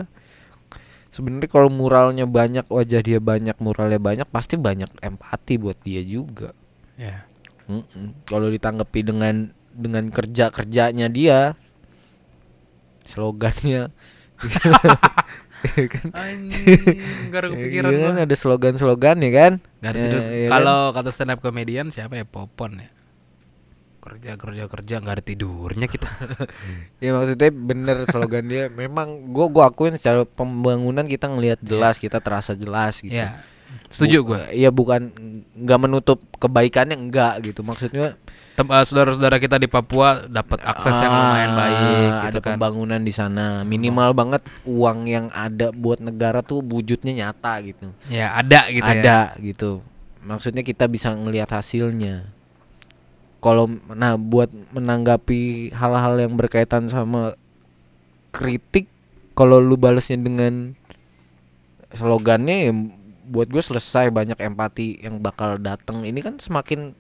Sebenarnya 1.13 1.51
kalau 1.53 1.69
muralnya 1.69 2.25
banyak 2.25 2.65
wajah 2.73 3.05
dia 3.05 3.21
banyak 3.21 3.57
muralnya 3.61 4.01
banyak 4.01 4.29
pasti 4.33 4.57
banyak 4.57 4.89
empati 5.05 5.61
buat 5.61 5.77
dia 5.85 6.01
juga. 6.01 6.57
Ya. 6.97 7.29
Mm-mm. 7.69 8.25
Kalau 8.25 8.49
ditanggapi 8.49 9.01
dengan 9.05 9.53
dengan 9.73 10.09
kerja 10.09 10.49
kerjanya 10.53 11.09
dia, 11.13 11.57
slogannya, 13.05 13.93
kan? 15.89 16.07
anjing 16.13 16.81
gak 17.29 17.39
ada 17.39 17.49
kepikiran 17.51 17.89
Iya 17.89 17.99
kan 18.03 18.15
ada 18.21 18.35
slogan-slogan 18.35 19.17
ya 19.19 19.31
kan? 19.31 19.53
Ada 19.81 19.91
Ya, 19.91 20.03
tidur. 20.03 20.21
iya 20.25 20.41
kan? 20.43 20.53
kalau 20.53 20.81
kata 20.91 21.11
stand 21.11 21.31
up 21.31 21.41
comedian 21.41 21.87
siapa 21.89 22.15
ya 22.15 22.25
popon 22.25 22.79
ya 22.79 22.91
kerja 23.99 24.35
kerja 24.35 24.65
kerja 24.67 24.95
nggak 24.99 25.15
ada 25.15 25.25
tidurnya 25.25 25.87
kita 25.87 26.11
Ya 27.05 27.11
maksudnya 27.13 27.51
bener 27.51 28.03
slogan 28.05 28.45
dia. 28.45 28.67
Memang 28.69 29.31
gua 29.31 29.47
gua 29.47 29.65
akuin 29.69 29.95
secara 29.95 30.23
pembangunan 30.25 31.03
kita 31.05 31.27
ngelihat 31.27 31.59
jelas, 31.61 31.97
kita 31.97 32.19
terasa 32.19 32.53
jelas 32.53 32.99
gitu. 32.99 33.15
ya 33.15 33.39
setuju 33.89 34.19
gue 34.25 34.41
Iya 34.53 34.69
bukan 34.69 35.13
nggak 35.53 35.81
menutup 35.81 36.19
kebaikannya 36.37 36.97
enggak 36.97 37.45
gitu. 37.45 37.61
Maksudnya 37.61 38.17
Tem- 38.53 38.69
eh, 38.69 38.85
saudara-saudara 38.85 39.41
kita 39.41 39.57
di 39.57 39.65
Papua 39.65 40.29
dapat 40.29 40.61
akses 40.61 40.93
yang 40.93 41.09
lumayan 41.09 41.51
Ah, 41.51 41.57
baik 41.57 41.77
gitu 41.81 42.29
ada 42.29 42.39
kan. 42.41 42.49
pembangunan 42.57 43.01
di 43.01 43.13
sana. 43.13 43.65
Minimal 43.65 44.13
banget 44.13 44.43
uang 44.65 45.09
yang 45.09 45.27
ada 45.33 45.73
buat 45.73 46.01
negara 46.01 46.45
tuh 46.45 46.61
wujudnya 46.61 47.13
nyata 47.17 47.65
gitu. 47.65 47.89
Ya, 48.07 48.33
ada 48.33 48.69
gitu 48.69 48.85
ya. 48.85 49.01
ada 49.01 49.19
gitu. 49.41 49.81
Maksudnya 50.21 50.61
kita 50.61 50.85
bisa 50.87 51.13
ngelihat 51.13 51.49
hasilnya. 51.49 52.29
Kalau 53.41 53.67
nah 53.91 54.15
buat 54.15 54.53
menanggapi 54.71 55.73
hal-hal 55.73 56.15
yang 56.21 56.37
berkaitan 56.37 56.87
sama 56.87 57.35
kritik, 58.31 58.87
kalau 59.33 59.59
lu 59.59 59.75
balesnya 59.75 60.17
dengan 60.17 60.77
slogannya 61.91 62.57
ya 62.69 62.73
buat 63.27 63.49
gue 63.49 63.63
selesai 63.63 64.11
banyak 64.11 64.39
empati 64.39 65.03
yang 65.03 65.23
bakal 65.23 65.59
datang. 65.59 66.03
Ini 66.03 66.19
kan 66.23 66.39
semakin 66.43 66.95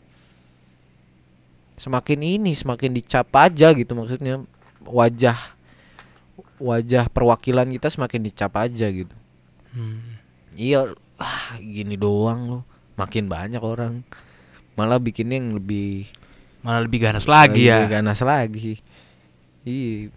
semakin 1.80 2.18
ini 2.22 2.54
semakin 2.54 2.94
dicap 2.94 3.32
aja 3.34 3.74
gitu 3.74 3.90
maksudnya 3.98 4.44
wajah 4.86 5.34
wajah 6.62 7.10
perwakilan 7.10 7.66
kita 7.74 7.90
semakin 7.90 8.20
dicap 8.22 8.54
aja 8.54 8.86
gitu. 8.86 9.14
Hmm. 9.74 10.20
Iya, 10.54 10.94
ah 11.18 11.58
gini 11.58 11.98
doang 11.98 12.40
loh. 12.46 12.62
Makin 12.94 13.26
banyak 13.26 13.62
orang. 13.62 14.06
Malah 14.78 15.02
bikinnya 15.02 15.42
yang 15.42 15.58
lebih 15.58 16.06
Malah 16.62 16.86
lebih 16.86 17.02
ganas 17.02 17.26
lagi 17.26 17.66
ya. 17.66 17.82
lebih 17.82 17.98
ganas 17.98 18.20
lagi. 18.22 18.78
Iya. 19.66 20.14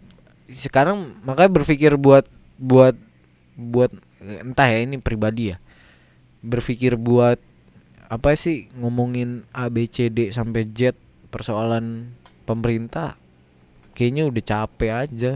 Sekarang 0.54 1.18
makanya 1.26 1.50
berpikir 1.50 1.98
buat 1.98 2.30
buat 2.62 2.94
buat 3.58 3.90
entah 4.22 4.70
ya 4.70 4.86
ini 4.86 5.02
pribadi 5.02 5.56
ya. 5.56 5.58
Berpikir 6.46 6.94
buat 6.96 7.42
apa 8.06 8.38
sih 8.38 8.70
ngomongin 8.78 9.50
A 9.50 9.66
B 9.68 9.90
C 9.90 10.08
D 10.08 10.30
sampai 10.30 10.70
Z 10.70 10.94
persoalan 11.34 12.14
pemerintah 12.46 13.18
kayaknya 13.92 14.30
udah 14.30 14.44
capek 14.46 14.92
aja. 14.94 15.32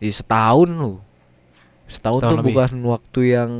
Ya 0.00 0.10
setahun 0.10 0.70
loh. 0.72 0.98
Setahun, 1.84 2.20
Setahun 2.24 2.32
tuh 2.32 2.38
lebih. 2.40 2.54
bukan 2.56 2.72
waktu 2.88 3.20
yang 3.28 3.52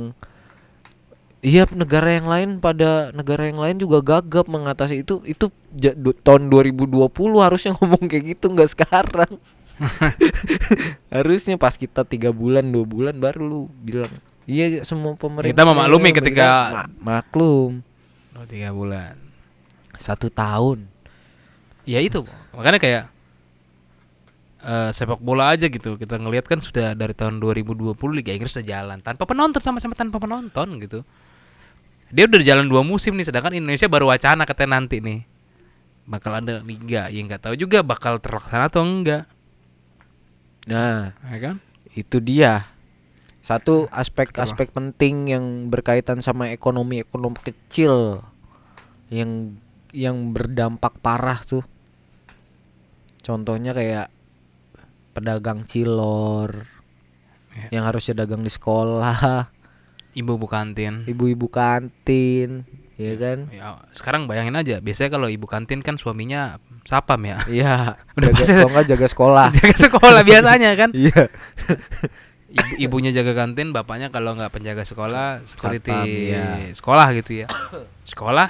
Iya 1.44 1.68
negara 1.76 2.08
yang 2.08 2.24
lain 2.24 2.48
pada 2.56 3.12
negara 3.12 3.44
yang 3.44 3.60
lain 3.60 3.76
juga 3.76 4.00
gagap 4.00 4.48
mengatasi 4.48 5.04
itu 5.04 5.20
itu 5.28 5.52
ja- 5.76 5.92
du- 5.92 6.16
tahun 6.16 6.48
2020 6.48 6.88
harusnya 7.36 7.72
ngomong 7.76 8.08
kayak 8.08 8.32
gitu 8.32 8.48
nggak 8.48 8.72
sekarang 8.72 9.28
harusnya 11.14 11.60
pas 11.60 11.76
kita 11.76 12.00
tiga 12.04 12.32
bulan 12.32 12.64
dua 12.64 12.88
bulan 12.88 13.14
baru 13.20 13.44
lu 13.44 13.60
bilang 13.84 14.08
iya 14.44 14.82
semua 14.82 15.14
pemerintah 15.14 15.52
Kita 15.52 15.64
memaklumi 15.64 16.10
ketika- 16.10 16.88
maklum 16.98 17.80
Oh, 18.34 18.44
tiga 18.44 18.70
bulan. 18.70 19.14
satu 19.94 20.26
tahun 20.26 20.90
Ya 21.84 22.00
itu. 22.00 22.24
Makanya 22.50 22.80
kayak 22.80 23.04
eh, 24.60 24.90
sepak 24.90 25.20
bola 25.20 25.52
aja 25.52 25.68
gitu. 25.68 25.94
Kita 25.94 26.16
ngelihat 26.16 26.48
kan 26.48 26.58
sudah 26.58 26.96
dari 26.96 27.12
tahun 27.12 27.36
2020 27.36 27.92
Liga 28.10 28.32
Inggris 28.32 28.50
sudah 28.50 28.64
jalan 28.64 28.98
tanpa 28.98 29.24
penonton 29.24 29.60
sama-sama 29.60 29.92
tanpa 29.92 30.16
penonton 30.16 30.80
gitu. 30.80 31.04
Dia 32.08 32.24
udah 32.24 32.40
jalan 32.40 32.64
dua 32.64 32.80
musim 32.80 33.12
nih 33.14 33.26
sedangkan 33.26 33.52
Indonesia 33.52 33.84
baru 33.84 34.08
wacana 34.08 34.44
katanya 34.44 34.80
nanti 34.80 34.98
nih. 34.98 35.20
Bakal 36.04 36.32
ada 36.40 36.54
liga, 36.60 37.08
ya 37.08 37.20
nggak 37.20 37.42
tahu 37.42 37.54
juga 37.54 37.80
bakal 37.80 38.20
terlaksana 38.20 38.68
atau 38.68 38.84
enggak, 38.84 39.24
nah 40.64 41.16
ya 41.32 41.38
kan? 41.40 41.56
itu 41.92 42.20
dia 42.20 42.68
satu 43.44 43.92
aspek-aspek 43.92 44.72
penting 44.72 45.28
yang 45.28 45.44
berkaitan 45.68 46.18
sama 46.18 46.48
ekonomi 46.48 46.96
ekonomi 46.98 47.36
kecil 47.38 48.24
yang 49.08 49.60
yang 49.92 50.32
berdampak 50.32 50.96
parah 50.98 51.38
tuh 51.38 51.60
contohnya 53.20 53.70
kayak 53.70 54.08
pedagang 55.12 55.62
cilor 55.62 56.66
Ya. 57.54 57.70
yang 57.70 57.84
harusnya 57.86 58.18
dagang 58.18 58.42
di 58.42 58.50
sekolah 58.50 59.46
Ibu-ibu 60.10 60.42
kantin. 60.44 61.06
ibu-ibu 61.06 61.46
kantin 61.46 62.66
ya 62.96 63.14
kan 63.14 63.46
Ya, 63.48 63.78
sekarang 63.90 64.26
bayangin 64.26 64.54
aja, 64.54 64.82
biasanya 64.82 65.10
kalau 65.12 65.30
ibu 65.30 65.46
kantin 65.46 65.78
kan 65.78 65.94
suaminya 65.94 66.58
sapam 66.82 67.22
ya. 67.22 67.38
iya 67.46 67.94
Udah 68.18 68.34
jaga, 68.34 68.66
pasti- 68.66 68.90
jaga 68.90 69.06
sekolah 69.06 69.46
jaga 69.62 69.76
sekolah 69.76 70.22
biasanya 70.22 70.70
kan. 70.74 70.90
iya 70.98 71.30
Ibu, 72.54 72.70
ibunya 72.78 73.10
jaga 73.10 73.34
kantin, 73.34 73.70
bapaknya 73.70 74.08
kalau 74.08 74.32
nggak 74.32 74.48
penjaga 74.48 74.82
sekolah, 74.82 75.42
security 75.42 75.90
Satpam, 75.90 76.06
iya. 76.06 76.70
sekolah 76.70 77.06
gitu 77.12 77.42
ya. 77.42 77.46
Sekolah 78.04 78.48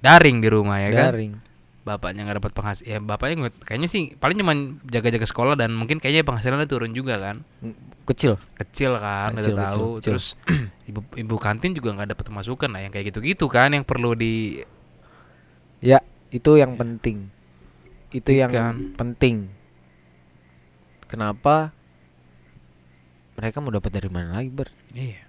daring 0.00 0.40
di 0.40 0.48
rumah 0.48 0.80
ya 0.80 0.88
kan. 0.90 1.06
daring 1.06 1.34
bapaknya 1.80 2.22
nggak 2.22 2.38
dapat 2.38 2.52
penghasilan 2.52 2.86
ya 2.86 2.98
bapaknya 2.98 3.34
nggak- 3.40 3.60
kayaknya 3.62 3.88
sih 3.88 4.02
paling 4.14 4.36
cuman 4.36 4.56
jaga-jaga 4.84 5.24
sekolah 5.24 5.54
dan 5.56 5.72
mungkin 5.72 5.96
kayaknya 5.96 6.22
penghasilannya 6.22 6.64
turun 6.64 6.92
juga 6.92 7.16
kan 7.16 7.40
Kecil. 8.04 8.36
kecil 8.54 8.96
kan 8.96 9.32
Kecil, 9.32 9.52
udah 9.52 9.64
tahu 9.66 9.72
kecil, 9.72 9.88
kecil. 9.90 10.04
terus 10.06 10.26
ibu 10.88 11.00
ibu 11.14 11.36
kantin 11.36 11.72
juga 11.72 11.92
nggak 11.92 12.12
dapat 12.14 12.26
masukan 12.30 12.68
nah 12.68 12.80
yang 12.80 12.88
kayak 12.88 13.10
gitu-gitu 13.10 13.44
kan 13.46 13.72
yang 13.72 13.82
perlu 13.82 14.12
di 14.12 14.60
Ya, 15.80 16.04
itu 16.28 16.60
yang 16.60 16.76
penting. 16.76 17.32
Itu 18.10 18.28
yang 18.30 18.52
Ikan. 18.52 18.76
penting. 18.94 19.48
Kenapa 21.06 21.72
mereka 23.40 23.56
mau 23.58 23.72
dapat 23.72 23.88
dari 23.90 24.06
mana 24.06 24.36
lagi, 24.36 24.48
Ber? 24.48 24.68
iya 24.92 25.24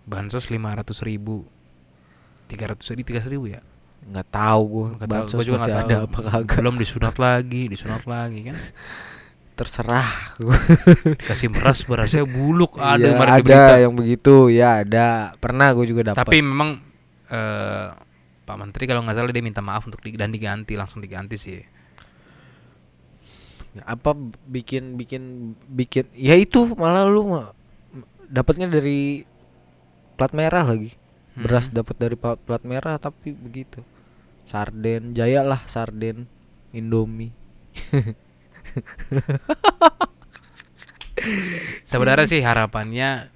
bansos 0.00 0.46
lima 0.48 0.70
ratus 0.72 1.02
ribu 1.02 1.42
tiga 2.46 2.66
ratus 2.68 2.86
ribu 2.88 3.02
tiga 3.04 3.20
ribu 3.22 3.46
ya 3.48 3.60
Nggak 4.00 4.26
tahu 4.30 4.96
tahu, 4.96 5.04
Bansos 5.04 5.36
gua 5.36 5.44
juga 5.44 5.58
masih 5.60 5.74
ada 5.76 5.84
tahu. 5.92 6.06
apa 6.06 6.18
kagak. 6.24 6.56
belum 6.56 6.74
disunat 6.76 7.16
lagi 7.16 7.62
disunat 7.66 8.02
lagi 8.04 8.40
kan 8.44 8.56
Terserah. 9.52 10.08
kasih 11.20 11.52
beras 11.52 11.84
berasnya 11.84 12.24
buluk 12.24 12.80
ada 12.80 12.96
Iya, 12.96 13.12
kemarin 13.12 13.28
di 13.28 13.36
ada 13.36 13.44
berita. 13.44 13.74
yang 13.76 13.92
begitu. 13.92 14.48
Ya, 14.48 14.80
ada. 14.80 15.08
Pernah 15.36 15.76
gue 15.76 15.84
juga 15.84 16.02
dapat. 16.06 16.24
tapi 16.24 16.40
memang 16.40 16.80
eh, 17.28 17.86
Pak 18.40 18.56
Menteri 18.56 18.88
kalau 18.88 19.04
nggak 19.04 19.14
salah 19.14 19.28
dia 19.28 19.44
minta 19.44 19.60
maaf 19.60 19.84
untuk 19.84 20.00
di- 20.00 20.16
dan 20.16 20.32
diganti 20.32 20.74
langsung 20.74 20.98
diganti 20.98 21.36
sih 21.36 21.60
apa 23.86 24.18
bikin 24.50 24.98
bikin 24.98 25.54
bikin 25.70 26.10
ya 26.18 26.34
itu 26.34 26.74
malah 26.74 27.06
lu 27.06 27.22
dapatnya 28.26 28.66
dari 28.70 29.22
plat 30.18 30.34
merah 30.34 30.66
lagi. 30.66 30.98
Hmm. 31.30 31.46
beras 31.46 31.70
dapat 31.70 31.94
dari 31.94 32.18
plat 32.18 32.64
merah 32.66 32.98
tapi 32.98 33.30
begitu. 33.30 33.86
Sarden 34.50 35.14
jaya 35.14 35.46
lah 35.46 35.62
sarden 35.70 36.26
indomie. 36.74 37.30
Sebenarnya 41.86 42.26
sih 42.26 42.42
harapannya 42.42 43.30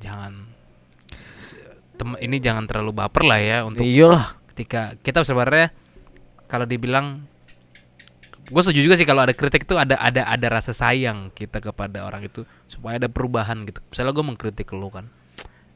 jangan 0.00 0.48
tem- 1.96 2.20
ini 2.20 2.36
jangan 2.40 2.64
terlalu 2.68 2.92
baper 2.92 3.24
lah 3.24 3.40
ya 3.40 3.58
untuk 3.64 3.84
iyalah. 3.84 4.36
ketika 4.52 4.94
kita 5.00 5.24
sebenarnya 5.24 5.72
kalau 6.46 6.68
dibilang 6.68 7.26
gue 8.44 8.60
setuju 8.60 8.80
juga 8.82 8.94
sih 8.94 9.04
kalau 9.04 9.24
ada 9.24 9.32
kritik 9.32 9.64
itu 9.64 9.74
ada 9.74 9.96
ada 9.96 10.24
ada 10.24 10.46
rasa 10.48 10.70
sayang 10.70 11.32
kita 11.32 11.58
kepada 11.58 12.04
orang 12.04 12.20
itu 12.22 12.44
supaya 12.64 13.00
ada 13.00 13.08
perubahan 13.08 13.64
gitu 13.64 13.80
misalnya 13.88 14.12
gue 14.12 14.24
mengkritik 14.24 14.68
lu 14.70 14.88
kan 14.88 15.08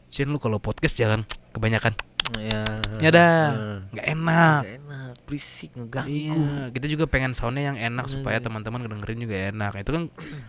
Shin 0.09 0.29
lu 0.29 0.37
kalau 0.37 0.57
podcast 0.57 0.93
jangan 0.93 1.25
kebanyakan 1.53 1.97
ya 2.37 2.61
ya 3.01 3.09
dah 3.09 3.33
eh, 3.53 3.77
nggak 3.93 4.07
enak 4.11 4.61
nggak 4.61 4.77
enak 4.85 5.13
berisik 5.25 5.71
ngeganggu 5.73 6.09
Iya, 6.09 6.37
kita 6.73 6.87
juga 6.89 7.05
pengen 7.05 7.33
soundnya 7.33 7.73
yang 7.73 7.79
enak 7.79 8.05
Hmm. 8.05 8.15
supaya 8.21 8.37
teman-teman 8.37 8.81
ngedengerin 8.81 9.21
juga 9.21 9.37
enak. 9.49 9.73
Itu 9.81 9.91
kan 9.93 10.03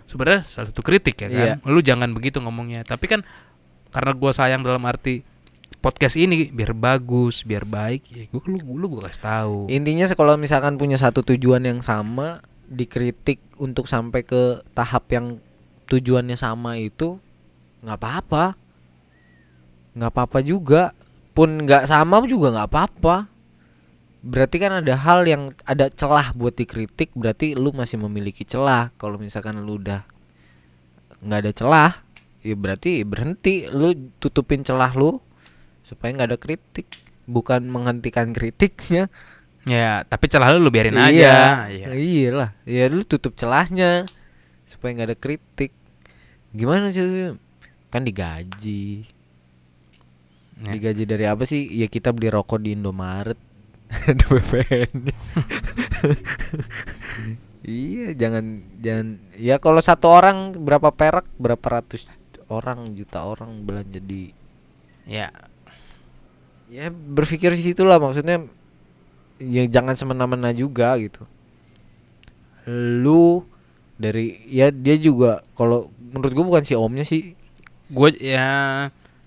sebenarnya 0.07 0.41
salah 0.43 0.71
satu 0.71 0.79
kritik 0.79 1.19
ya 1.19 1.27
Iya. 1.27 1.39
kan. 1.59 1.67
Lu 1.67 1.79
jangan 1.79 2.11
begitu 2.11 2.39
ngomongnya. 2.39 2.83
Tapi 2.83 3.07
kan 3.07 3.23
karena 3.91 4.11
gua 4.15 4.31
sayang 4.31 4.63
dalam 4.63 4.83
arti 4.83 5.23
podcast 5.79 6.19
ini 6.19 6.51
biar 6.51 6.75
bagus, 6.75 7.47
biar 7.47 7.63
baik, 7.63 8.03
ya 8.11 8.23
gua 8.31 8.43
lu 8.47 8.59
lu 8.75 8.85
gua 8.91 9.07
kasih 9.07 9.23
tahu. 9.23 9.57
intinya 9.71 10.05
kalau 10.11 10.35
misalkan 10.35 10.75
punya 10.75 10.99
satu 10.99 11.23
tujuan 11.23 11.63
yang 11.63 11.79
sama 11.79 12.43
dikritik 12.69 13.41
untuk 13.57 13.89
sampai 13.89 14.21
ke 14.21 14.61
tahap 14.77 15.09
yang 15.09 15.41
tujuannya 15.89 16.37
sama 16.37 16.77
itu 16.77 17.17
nggak 17.81 17.97
apa-apa. 17.97 18.45
Nggak 19.97 20.11
apa-apa 20.13 20.39
juga. 20.45 20.93
Pun 21.33 21.65
nggak 21.65 21.89
sama 21.89 22.21
juga 22.29 22.53
nggak 22.53 22.69
apa-apa. 22.69 23.15
Berarti 24.19 24.57
kan 24.59 24.83
ada 24.83 24.95
hal 24.99 25.23
yang 25.23 25.55
ada 25.63 25.87
celah 25.87 26.35
buat 26.35 26.51
dikritik 26.51 27.15
berarti 27.15 27.55
lu 27.55 27.71
masih 27.71 27.97
memiliki 27.97 28.43
celah. 28.43 28.91
Kalau 28.99 29.15
misalkan 29.15 29.63
lu 29.63 29.79
udah 29.79 30.03
nggak 31.23 31.39
ada 31.47 31.51
celah 31.55 31.91
ya 32.43 32.53
berarti 32.53 33.07
berhenti. 33.07 33.65
Lu 33.71 33.95
tutupin 34.19 34.61
celah 34.61 34.91
lu 34.93 35.23
supaya 35.89 36.13
nggak 36.13 36.29
ada 36.29 36.37
kritik. 36.37 36.85
Bukan 37.25 37.65
menghentikan 37.65 38.29
kritiknya. 38.29 39.09
Ya, 39.65 40.05
tapi 40.05 40.29
celah 40.29 40.53
lu 40.53 40.61
lu 40.61 40.69
biarin 40.69 40.97
iya, 40.97 41.09
aja. 41.09 41.33
Iya. 41.69 41.87
iyalah. 41.97 42.49
Ya 42.69 42.85
lu 42.93 43.01
tutup 43.01 43.33
celahnya. 43.33 44.05
Supaya 44.69 44.93
nggak 44.93 45.09
ada 45.13 45.17
kritik. 45.17 45.73
Gimana 46.53 46.93
sih? 46.93 47.33
Kan 47.89 48.05
digaji. 48.05 49.09
Ya. 50.61 50.71
digaji 50.77 51.03
dari 51.09 51.25
apa 51.25 51.49
sih? 51.49 51.65
Ya 51.73 51.89
kita 51.89 52.13
beli 52.13 52.29
rokok 52.29 52.61
di 52.61 52.77
Indomaret. 52.77 53.37
Ada 54.05 54.21
BPN 54.21 55.09
iya 57.65 58.13
jangan 58.13 58.61
jangan. 58.77 59.17
Ya 59.33 59.57
kalau 59.57 59.81
satu 59.81 60.13
orang 60.13 60.53
berapa 60.53 60.93
perak? 60.93 61.25
Berapa 61.41 61.81
ratus 61.81 62.05
orang 62.53 62.93
juta 62.93 63.25
orang 63.25 63.65
belanja 63.65 63.97
di 63.97 64.29
Ya, 65.09 65.33
ya 66.69 66.93
berpikir 66.93 67.53
di 67.57 67.63
situ 67.73 67.81
lah 67.83 67.97
maksudnya 67.97 68.45
ya 69.41 69.63
jangan 69.65 69.97
semena-mena 69.97 70.53
juga 70.53 70.93
gitu 71.01 71.25
lu 72.69 73.43
dari 73.99 74.45
ya 74.47 74.69
dia 74.69 74.95
juga 74.95 75.41
kalau 75.57 75.89
menurut 75.99 76.31
gua 76.31 76.45
bukan 76.55 76.63
si 76.63 76.73
omnya 76.77 77.03
sih 77.03 77.33
gue 77.89 78.09
ya 78.21 78.47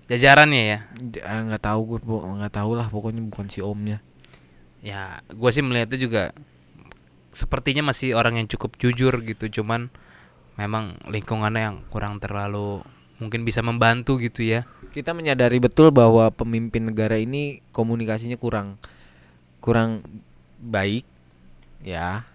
jajarannya 0.07 0.63
ya. 0.63 0.79
D- 0.95 1.23
ah, 1.25 1.43
nggak 1.51 1.63
tahu 1.67 1.81
gue 1.97 1.99
nggak 2.07 2.55
tahu 2.55 2.79
lah 2.79 2.87
pokoknya 2.87 3.23
bukan 3.27 3.51
si 3.51 3.59
omnya 3.59 3.99
Ya, 4.83 5.23
gue 5.31 5.51
sih 5.55 5.63
melihatnya 5.63 5.95
juga 5.95 6.23
sepertinya 7.31 7.95
masih 7.95 8.19
orang 8.19 8.43
yang 8.43 8.51
cukup 8.51 8.75
jujur 8.83 9.15
gitu. 9.23 9.63
Cuman 9.63 9.95
memang 10.59 10.99
lingkungannya 11.07 11.63
yang 11.71 11.77
kurang 11.87 12.19
terlalu 12.19 12.83
mungkin 13.23 13.47
bisa 13.47 13.63
membantu 13.63 14.19
gitu 14.19 14.43
ya. 14.43 14.67
kita 14.91 15.15
menyadari 15.15 15.57
betul 15.57 15.89
bahwa 15.89 16.29
pemimpin 16.29 16.91
negara 16.91 17.17
ini 17.17 17.63
komunikasinya 17.71 18.37
kurang 18.37 18.77
kurang 19.59 20.05
baik 20.59 21.07
ya 21.81 22.27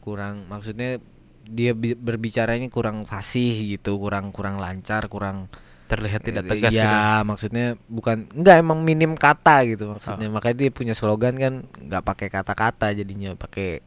kurang 0.00 0.50
maksudnya 0.50 0.98
dia 1.42 1.72
bi- 1.72 1.94
berbicaranya 1.94 2.66
kurang 2.66 3.04
fasih 3.04 3.76
gitu 3.76 4.00
kurang 4.00 4.34
kurang 4.34 4.58
lancar 4.58 5.06
kurang 5.06 5.46
Terlihat 5.86 6.24
tidak 6.24 6.48
Eh, 6.48 6.50
tegas 6.56 6.72
gitu. 6.72 6.80
ya 6.82 7.20
maksudnya 7.20 7.66
bukan 7.86 8.24
enggak 8.32 8.56
emang 8.58 8.80
minim 8.80 9.12
kata 9.12 9.60
gitu 9.68 9.92
maksudnya 9.92 10.26
makanya 10.26 10.56
dia 10.58 10.70
punya 10.72 10.94
slogan 10.96 11.36
kan 11.36 11.54
nggak 11.68 12.02
pakai 12.02 12.28
kata-kata 12.32 12.96
jadinya 12.96 13.36
pakai 13.36 13.84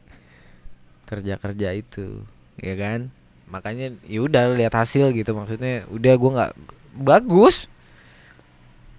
kerja-kerja 1.06 1.68
itu 1.74 2.22
ya 2.58 2.74
kan 2.74 3.10
makanya 3.46 3.94
ya 4.06 4.20
udah 4.26 4.52
lihat 4.58 4.74
hasil 4.74 5.14
gitu 5.14 5.32
maksudnya 5.32 5.86
udah 5.88 6.12
gua 6.18 6.30
nggak 6.34 6.52
bagus 6.96 7.70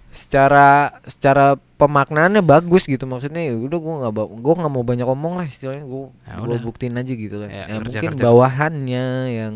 secara 0.08 0.98
secara 1.04 1.60
pemaknaannya 1.76 2.40
bagus 2.42 2.88
gitu 2.88 3.04
maksudnya 3.04 3.44
ya 3.44 3.54
udah 3.54 3.78
gua 3.78 3.94
nggak 4.02 4.12
gua 4.40 4.54
nggak 4.64 4.72
mau 4.72 4.82
banyak 4.82 5.06
omong 5.06 5.36
lah 5.36 5.46
istilahnya 5.46 5.84
gua 5.84 6.10
Ya 6.26 6.58
buktiin 6.64 6.96
aja 6.96 7.12
gitu 7.12 7.44
kan 7.44 7.48
Ya, 7.52 7.68
ya, 7.68 7.76
mungkin 7.78 7.92
kerja-kerja. 7.92 8.24
bawahannya 8.24 9.06
yang 9.30 9.54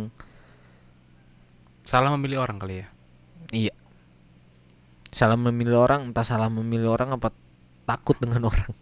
Salah 1.83 2.15
memilih 2.15 2.41
orang 2.41 2.57
kali 2.63 2.81
ya. 2.81 2.87
Iya. 3.53 3.75
Salah 5.13 5.37
memilih 5.37 5.83
orang, 5.83 6.09
entah 6.09 6.25
salah 6.25 6.49
memilih 6.49 6.95
orang 6.95 7.13
apa 7.13 7.35
takut 7.85 8.17
dengan 8.17 8.49
orang. 8.49 8.73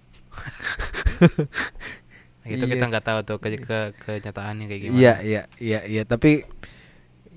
Gitu 2.50 2.64
Iya. 2.66 2.72
kita 2.74 2.84
nggak 2.90 3.04
tahu 3.06 3.18
tuh 3.22 3.36
ke, 3.38 3.48
ke 3.62 3.78
kenyataannya 4.02 4.64
kayak 4.66 4.82
gimana. 4.90 4.98
Iya, 4.98 5.14
iya, 5.22 5.42
iya, 5.62 5.80
iya, 5.86 6.02
tapi 6.02 6.42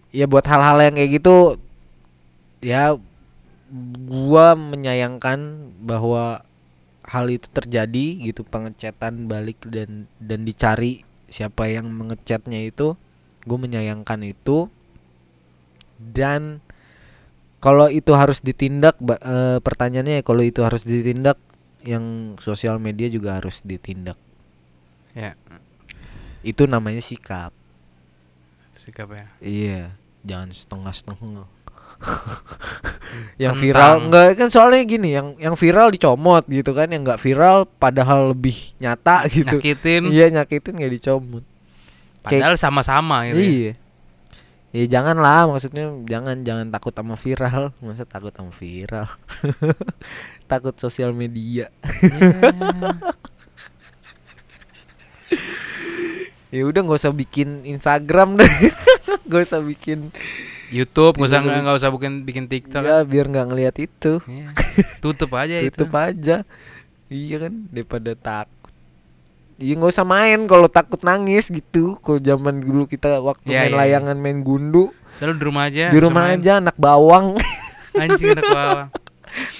ya 0.09 0.25
buat 0.25 0.45
hal-hal 0.45 0.77
yang 0.81 0.95
kayak 0.97 1.11
gitu 1.21 1.57
ya 2.61 2.97
gua 4.09 4.53
menyayangkan 4.53 5.39
bahwa 5.85 6.45
hal 7.03 7.25
itu 7.27 7.49
terjadi 7.51 8.05
gitu 8.25 8.45
pengecetan 8.47 9.27
balik 9.27 9.59
dan 9.67 10.07
dan 10.21 10.47
dicari 10.47 11.03
siapa 11.27 11.67
yang 11.67 11.89
mengecatnya 11.89 12.63
itu 12.63 12.95
gue 13.43 13.57
menyayangkan 13.59 14.23
itu 14.23 14.71
dan 15.99 16.63
kalau 17.59 17.87
itu 17.91 18.11
harus 18.15 18.39
ditindak 18.39 18.95
eh, 19.03 19.59
pertanyaannya 19.59 20.23
kalau 20.23 20.43
itu 20.45 20.63
harus 20.63 20.87
ditindak 20.87 21.35
yang 21.83 22.35
sosial 22.39 22.79
media 22.79 23.11
juga 23.11 23.39
harus 23.41 23.59
ditindak 23.65 24.15
Ya, 25.13 25.37
itu 26.41 26.65
namanya 26.65 26.99
sikap. 26.99 27.53
Sikap 28.73 29.15
ya. 29.15 29.25
iya 29.39 29.81
jangan 30.27 30.51
setengah-setengah. 30.51 31.47
Yang 33.39 33.53
Tentang- 33.55 33.61
viral 33.61 33.93
enggak 34.09 34.27
kan 34.35 34.49
soalnya 34.51 34.83
gini 34.83 35.13
yang 35.15 35.37
yang 35.39 35.55
viral 35.55 35.93
dicomot 35.93 36.43
gitu 36.49 36.73
kan 36.75 36.89
yang 36.89 37.05
nggak 37.05 37.21
viral 37.21 37.63
padahal 37.79 38.33
lebih 38.35 38.75
nyata 38.81 39.23
gitu. 39.31 39.55
Nyakitin. 39.61 40.09
Iya 40.09 40.33
nyakitin 40.33 40.73
nggak 40.81 40.93
dicomot. 40.99 41.45
Padahal 42.25 42.57
sama-sama 42.59 43.29
gitu. 43.29 43.39
ya. 43.39 43.45
iya. 43.47 43.73
Ya 44.73 44.83
jangan 44.89 45.21
lah 45.21 45.45
maksudnya 45.45 45.85
jangan 46.09 46.41
jangan 46.41 46.67
takut 46.73 46.91
sama 46.91 47.13
viral. 47.13 47.69
Masa 47.79 48.03
takut 48.09 48.33
sama 48.33 48.49
viral? 48.49 49.05
Takut 50.51 50.73
sosial 50.75 51.13
media. 51.13 51.69
Ya. 52.01 52.41
ya 56.55 56.63
udah 56.69 56.81
nggak 56.85 56.99
usah 57.01 57.13
bikin 57.13 57.65
Instagram 57.65 58.37
deh. 58.37 58.53
Nggak 59.27 59.49
usah 59.49 59.61
bikin 59.63 60.13
YouTube 60.73 61.15
nggak 61.15 61.29
usah 61.31 61.39
Nggak 61.41 61.77
usah 61.79 61.89
bikin 61.95 62.13
bikin 62.27 62.45
TikTok. 62.51 62.83
Ya 62.83 63.01
biar 63.07 63.25
nggak 63.31 63.47
ngeliat 63.49 63.75
itu. 63.79 64.19
Iya. 64.25 64.47
tutup 65.03 65.31
aja 65.33 65.63
tutup 65.69 65.89
itu 65.89 65.97
aja. 65.97 66.37
Iya 67.07 67.35
kan 67.47 67.53
daripada 67.71 68.11
takut. 68.13 68.71
Iya 69.57 69.73
nggak 69.79 69.93
usah 69.95 70.05
main 70.05 70.39
kalau 70.45 70.67
takut 70.67 70.99
nangis 71.01 71.49
gitu. 71.49 71.97
Kalau 72.03 72.19
zaman 72.19 72.61
dulu 72.61 72.83
kita 72.85 73.21
waktu 73.23 73.47
Iya, 73.47 73.59
main 73.63 73.71
iya. 73.71 73.79
layangan 73.79 74.17
main 74.19 74.39
gundu. 74.43 74.91
Lalu 75.23 75.33
di 75.39 75.43
rumah 75.45 75.63
aja 75.69 75.83
di 75.89 75.99
rumah 76.01 76.23
main. 76.29 76.37
aja 76.41 76.51
anak 76.59 76.75
bawang. 76.77 77.37
Anjing 77.95 78.33
anak 78.33 78.49
bawang. 78.49 78.87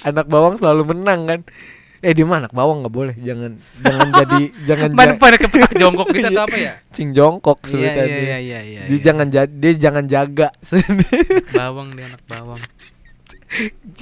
Anak 0.06 0.26
bawang 0.30 0.54
selalu 0.60 0.82
menang 0.94 1.20
kan 1.26 1.40
eh 2.04 2.12
di 2.12 2.20
mana? 2.20 2.46
Bawang 2.52 2.84
nggak 2.84 2.94
boleh. 2.94 3.14
Jangan 3.16 3.56
jangan 3.80 4.08
jadi 4.12 4.42
jangan 4.68 4.88
Mana 4.92 5.16
pada 5.16 5.36
kepetak 5.40 5.72
jongkok 5.80 6.12
gitu 6.12 6.28
atau 6.28 6.44
apa 6.44 6.56
ya? 6.60 6.72
Cing 6.92 7.16
jongkok 7.16 7.64
sebutannya 7.64 8.04
iya 8.04 8.20
iya 8.20 8.38
iya 8.38 8.60
iya 8.60 8.82
dia 8.84 8.92
iya. 8.92 9.00
jangan 9.00 9.26
jadi 9.32 9.48
dia 9.48 9.72
jangan 9.80 10.04
jaga. 10.04 10.48
Bawang 11.58 11.88
dia 11.96 12.04
anak 12.04 12.22
bawang. 12.28 12.62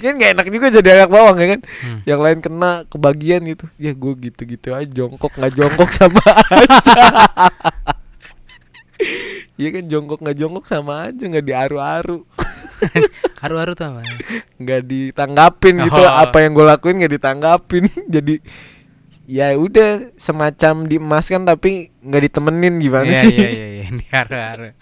Kan 0.01 0.17
gak 0.17 0.33
enak 0.33 0.47
juga 0.49 0.67
jadi 0.73 0.89
anak 0.99 1.11
bawang 1.13 1.37
ya 1.39 1.47
kan? 1.55 1.61
Hmm. 1.63 2.01
yang 2.09 2.21
lain 2.25 2.39
kena 2.43 2.73
kebagian 2.91 3.41
gitu. 3.47 3.71
Ya 3.79 3.95
gue 3.95 4.13
gitu 4.19 4.43
gitu 4.49 4.69
aja 4.75 4.89
jongkok 4.91 5.31
nggak 5.39 5.53
jongkok 5.55 5.91
sama 5.95 6.25
aja. 6.51 7.01
Iya 9.61 9.69
kan 9.79 9.85
jongkok 9.87 10.19
nggak 10.27 10.37
jongkok 10.43 10.65
sama 10.67 11.07
aja 11.07 11.23
nggak 11.23 11.47
diaru-aru 11.47 12.27
haru-haru 13.43 13.73
tuh 13.73 13.87
apa? 13.89 14.01
Nggak 14.57 14.81
ditanggapin 14.85 15.75
gitu 15.83 16.01
Oh. 16.01 16.09
apa 16.09 16.37
yang 16.41 16.53
gue 16.53 16.65
lakuin 16.65 16.97
nggak 16.99 17.15
ditanggapin. 17.17 17.85
Jadi 18.15 18.35
ya 19.25 19.55
udah 19.55 20.13
semacam 20.17 20.87
diemaskan 20.87 21.43
tapi 21.45 21.91
nggak 22.01 22.23
ditemenin. 22.27 22.75
Gimana 22.79 23.09
iya 23.09 23.23
sih? 23.23 23.33
iya 23.33 23.49
iya 23.49 23.67
iya. 23.69 23.85
Ini 23.89 24.05
haru-haru. 24.11 24.69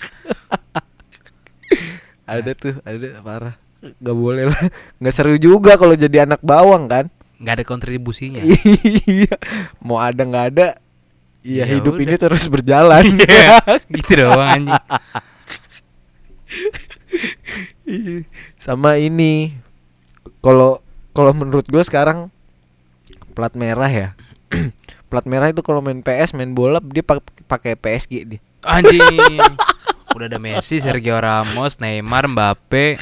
Ada 2.31 2.51
tuh 2.55 2.75
ada. 2.81 3.09
Parah. 3.23 3.55
Nggak 3.83 4.17
boleh 4.17 4.45
lah. 4.51 4.61
Nggak 5.03 5.15
seru 5.15 5.35
juga 5.35 5.75
kalau 5.75 5.95
jadi 5.95 6.23
anak 6.23 6.39
bawang 6.41 6.87
kan. 6.87 7.11
Nggak 7.41 7.55
ada 7.59 7.65
kontribusinya. 7.67 8.39
Iya. 8.45 9.35
Mau 9.83 9.99
ada 9.99 10.23
nggak 10.23 10.47
ada 10.55 10.67
Iya 11.41 11.65
Ya 11.65 11.73
hidup 11.73 11.97
udah. 11.97 12.05
ini 12.05 12.15
terus 12.15 12.45
berjalan. 12.47 13.17
Iya, 13.17 13.57
gitu 13.89 14.13
doang 14.21 14.45
anjing. 14.45 14.77
Sama 18.57 18.97
ini. 18.97 19.55
Kalau 20.39 20.81
kalau 21.11 21.33
menurut 21.33 21.65
gue 21.65 21.83
sekarang 21.83 22.31
plat 23.33 23.53
merah 23.53 23.89
ya. 23.89 24.09
Plat 25.11 25.27
merah 25.27 25.51
itu 25.51 25.59
kalau 25.59 25.83
main 25.83 25.99
PS 25.99 26.39
main 26.39 26.55
bola 26.55 26.79
dia 26.79 27.03
pak- 27.03 27.43
pakai 27.45 27.75
PSG 27.75 28.13
dia. 28.25 28.41
Anjing. 28.63 29.43
Udah 30.15 30.27
ada 30.27 30.39
Messi 30.39 30.79
Sergio 30.79 31.19
Ramos 31.19 31.79
Neymar 31.79 32.31
Mbappe. 32.31 32.95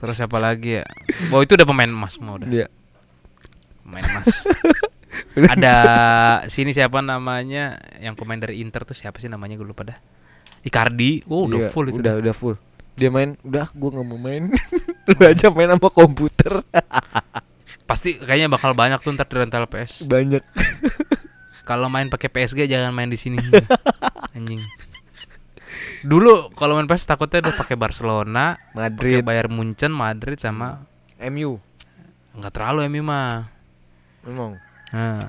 Terus 0.00 0.16
siapa 0.16 0.40
lagi 0.40 0.80
ya? 0.80 0.84
Oh 1.28 1.44
itu 1.44 1.52
udah 1.52 1.68
pemain 1.68 1.88
emas 1.88 2.16
semua 2.16 2.40
udah. 2.40 2.48
Dia 2.48 2.72
pemain 3.84 4.00
emas. 4.00 4.28
Ada 5.52 5.74
sini 6.48 6.72
siapa 6.72 7.04
namanya? 7.04 7.76
Yang 8.00 8.14
pemain 8.16 8.40
dari 8.40 8.64
Inter 8.64 8.88
tuh 8.88 8.96
siapa 8.96 9.20
sih 9.20 9.28
namanya? 9.28 9.60
Gue 9.60 9.68
lupa 9.68 9.84
dah. 9.84 9.98
Icardi. 10.60 11.24
Oh 11.28 11.44
udah 11.44 11.68
Iya, 11.68 11.72
full 11.72 11.92
itu 11.92 12.00
udah 12.00 12.16
udah 12.16 12.32
full 12.32 12.56
dia 12.98 13.08
main 13.08 13.38
udah 13.46 13.70
gue 13.70 13.90
nggak 13.90 14.06
mau 14.06 14.20
main. 14.20 14.50
Lu 15.08 15.16
aja 15.22 15.50
main 15.50 15.70
sama 15.70 15.88
komputer. 15.90 16.62
Pasti 17.88 18.18
kayaknya 18.18 18.50
bakal 18.50 18.74
banyak 18.74 19.02
tuh 19.02 19.14
ntar 19.14 19.26
di 19.26 19.36
rental 19.38 19.66
PS 19.66 20.06
banyak. 20.06 20.42
Kalau 21.68 21.86
main 21.86 22.10
pakai 22.10 22.26
PSG 22.30 22.66
jangan 22.66 22.90
main 22.90 23.06
di 23.06 23.18
sini. 23.18 23.38
Anjing. 24.34 24.58
Dulu 26.02 26.50
kalau 26.58 26.74
main 26.74 26.90
PS 26.90 27.06
takutnya 27.06 27.46
udah 27.46 27.54
pakai 27.54 27.78
Barcelona 27.78 28.58
Madrid. 28.74 29.22
Bayern 29.22 29.54
Munchen 29.54 29.94
Madrid 29.94 30.40
sama 30.42 30.82
MU 31.30 31.62
nggak 32.34 32.52
terlalu 32.54 32.90
MU 32.90 33.06
mah. 33.06 33.46
Emang? 34.26 34.58
Nah 34.90 35.22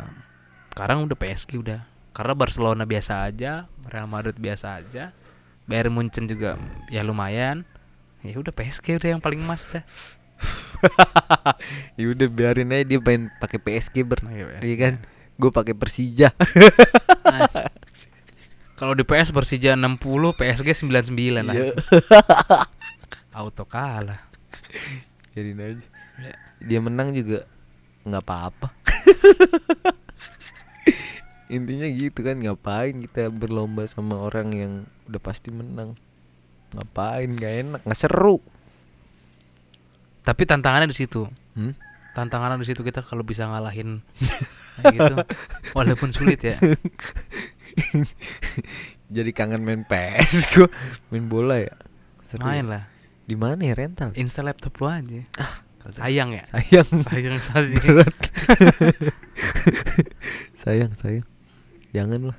sekarang 0.74 1.06
udah 1.06 1.18
PSG 1.20 1.62
udah. 1.62 1.86
Karena 2.10 2.34
Barcelona 2.34 2.84
biasa 2.90 3.22
aja 3.22 3.70
Real 3.86 4.10
Madrid 4.10 4.36
biasa 4.36 4.82
aja 4.82 5.14
Bayern 5.64 5.92
Munchen 5.92 6.26
juga 6.26 6.58
ya 6.88 7.02
lumayan 7.02 7.64
ya 8.22 8.36
udah 8.36 8.50
PSG 8.50 8.98
udah 8.98 9.10
yang 9.14 9.22
paling 9.22 9.40
emas 9.40 9.66
udah 9.66 9.84
ya 12.00 12.06
udah 12.08 12.28
biarin 12.28 12.70
aja 12.70 12.84
dia 12.84 12.98
main 12.98 13.30
pakai 13.38 13.58
PSG 13.58 14.02
ber 14.02 14.20
Pakai 14.20 14.42
PSG. 14.58 14.64
iya 14.64 14.76
kan 14.78 14.94
gue 15.36 15.52
pakai 15.52 15.74
Persija 15.74 16.30
kalau 18.76 18.94
di 18.94 19.02
PS 19.02 19.30
Persija 19.30 19.74
60 19.74 20.02
PSG 20.34 20.70
99 20.82 21.14
Iya. 21.14 21.42
aja 21.44 21.64
auto 23.38 23.64
kalah 23.64 24.22
Biarin 25.32 25.60
aja. 25.62 25.86
Dia 26.60 26.80
menang 26.80 27.12
juga 27.12 27.48
nggak 28.04 28.20
apa-apa. 28.20 28.68
Intinya 31.52 31.86
gitu 31.86 32.22
kan 32.22 32.38
ngapain 32.38 32.96
kita 32.98 33.28
berlomba 33.28 33.84
sama 33.84 34.16
orang 34.16 34.48
yang 34.52 34.72
udah 35.06 35.20
pasti 35.20 35.52
menang. 35.52 35.94
Ngapain 36.72 37.28
nggak 37.30 37.54
enak, 37.62 37.82
nggak 37.84 38.00
seru. 38.00 38.40
tapi 40.22 40.46
tantangannya 40.46 40.86
di 40.86 40.94
situ 40.96 41.26
Hmm? 41.52 41.74
tantangannya 42.14 42.58
di 42.58 42.66
situ 42.70 42.80
kita 42.80 43.02
kalau 43.02 43.22
bisa 43.22 43.44
ngalahin 43.44 44.00
gitu 44.80 45.14
walaupun 45.76 46.14
sulit 46.14 46.40
ya 46.40 46.56
Jadi 49.12 49.30
kangen 49.34 49.62
main 49.62 49.82
PS 49.84 50.46
gua. 50.54 50.70
Main 51.10 51.26
bola 51.26 51.58
ya. 51.58 51.74
Seru 52.30 52.42
main 52.42 52.64
ya. 52.64 52.70
lah 52.70 52.84
Di 53.26 53.34
mana 53.34 53.60
ya 53.60 53.74
rental? 53.74 54.14
install 54.14 54.46
laptop 54.48 54.72
lu 54.78 54.86
aja 54.88 55.26
sayang 55.98 56.30
ya 56.32 56.46
Sayang. 56.54 56.88
sayang 57.02 57.42
Berat. 57.82 58.16
sayang, 60.56 60.92
sayang. 60.94 61.26
Jangan 61.92 62.20
lah. 62.26 62.38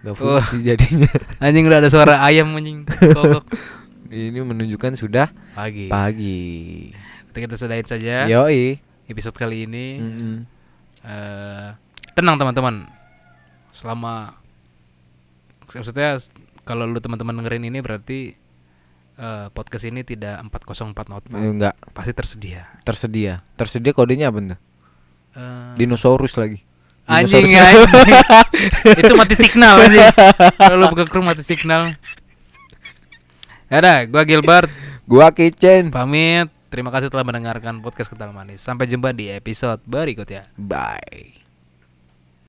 Gak 0.00 0.14
Oh. 0.14 0.38
fungsi 0.38 0.62
jadinya. 0.64 1.10
anjing 1.42 1.64
udah 1.64 1.78
ada 1.78 1.88
suara 1.88 2.22
ayam 2.22 2.52
anjing 2.52 2.86
kokok 2.86 3.42
Ini 4.08 4.40
menunjukkan 4.40 4.94
sudah 4.94 5.28
pagi 5.52 5.86
pagi. 5.86 6.88
kita, 7.28 7.38
kita 7.44 7.54
sudahin 7.56 7.84
saja 7.84 8.24
Yoi. 8.24 8.78
episode 9.04 9.34
kali 9.34 9.64
ini 9.64 9.86
Mm-mm. 9.96 10.34
eh 11.02 11.68
tenang 12.12 12.34
teman-teman 12.36 12.86
selama 13.68 14.32
maksudnya 15.68 16.16
kalau 16.62 16.84
lu 16.84 16.98
teman-teman 16.98 17.36
dengerin 17.36 17.64
ini 17.64 17.78
berarti 17.78 18.32
eh, 19.14 19.46
podcast 19.50 19.84
ini 19.84 20.00
tidak 20.02 20.40
404 20.46 20.94
not 21.06 21.22
Eh, 21.28 21.42
Enggak 21.42 21.74
pasti 21.90 22.12
tersedia 22.12 22.70
tersedia. 22.82 23.42
Tersedia 23.54 23.90
kodenya 23.90 24.30
apa 24.30 24.38
tuh? 24.46 24.60
Eh, 25.34 25.72
Dinosaurus 25.76 26.34
lagi. 26.34 26.64
Anjing 27.08 27.48
anjing 27.48 28.12
itu 29.02 29.12
mati 29.16 29.34
signal 29.34 29.80
anjing 29.80 30.08
kalau 30.60 30.76
lu 30.76 30.86
buka 30.92 31.04
Chrome 31.08 31.32
mati 31.32 31.42
signal 31.42 31.88
Yaudah, 33.68 34.08
gua 34.08 34.24
Gilbert 34.24 34.72
Gua 35.04 35.28
Kitchen. 35.32 35.88
pamit. 35.88 36.48
Terima 36.68 36.92
kasih 36.92 37.08
telah 37.08 37.24
mendengarkan 37.24 37.80
podcast 37.80 38.12
Kental 38.12 38.32
Manis. 38.32 38.60
Sampai 38.60 38.84
jumpa 38.84 39.16
di 39.16 39.32
episode 39.32 39.80
berikutnya. 39.88 40.52
Bye. 40.56 41.37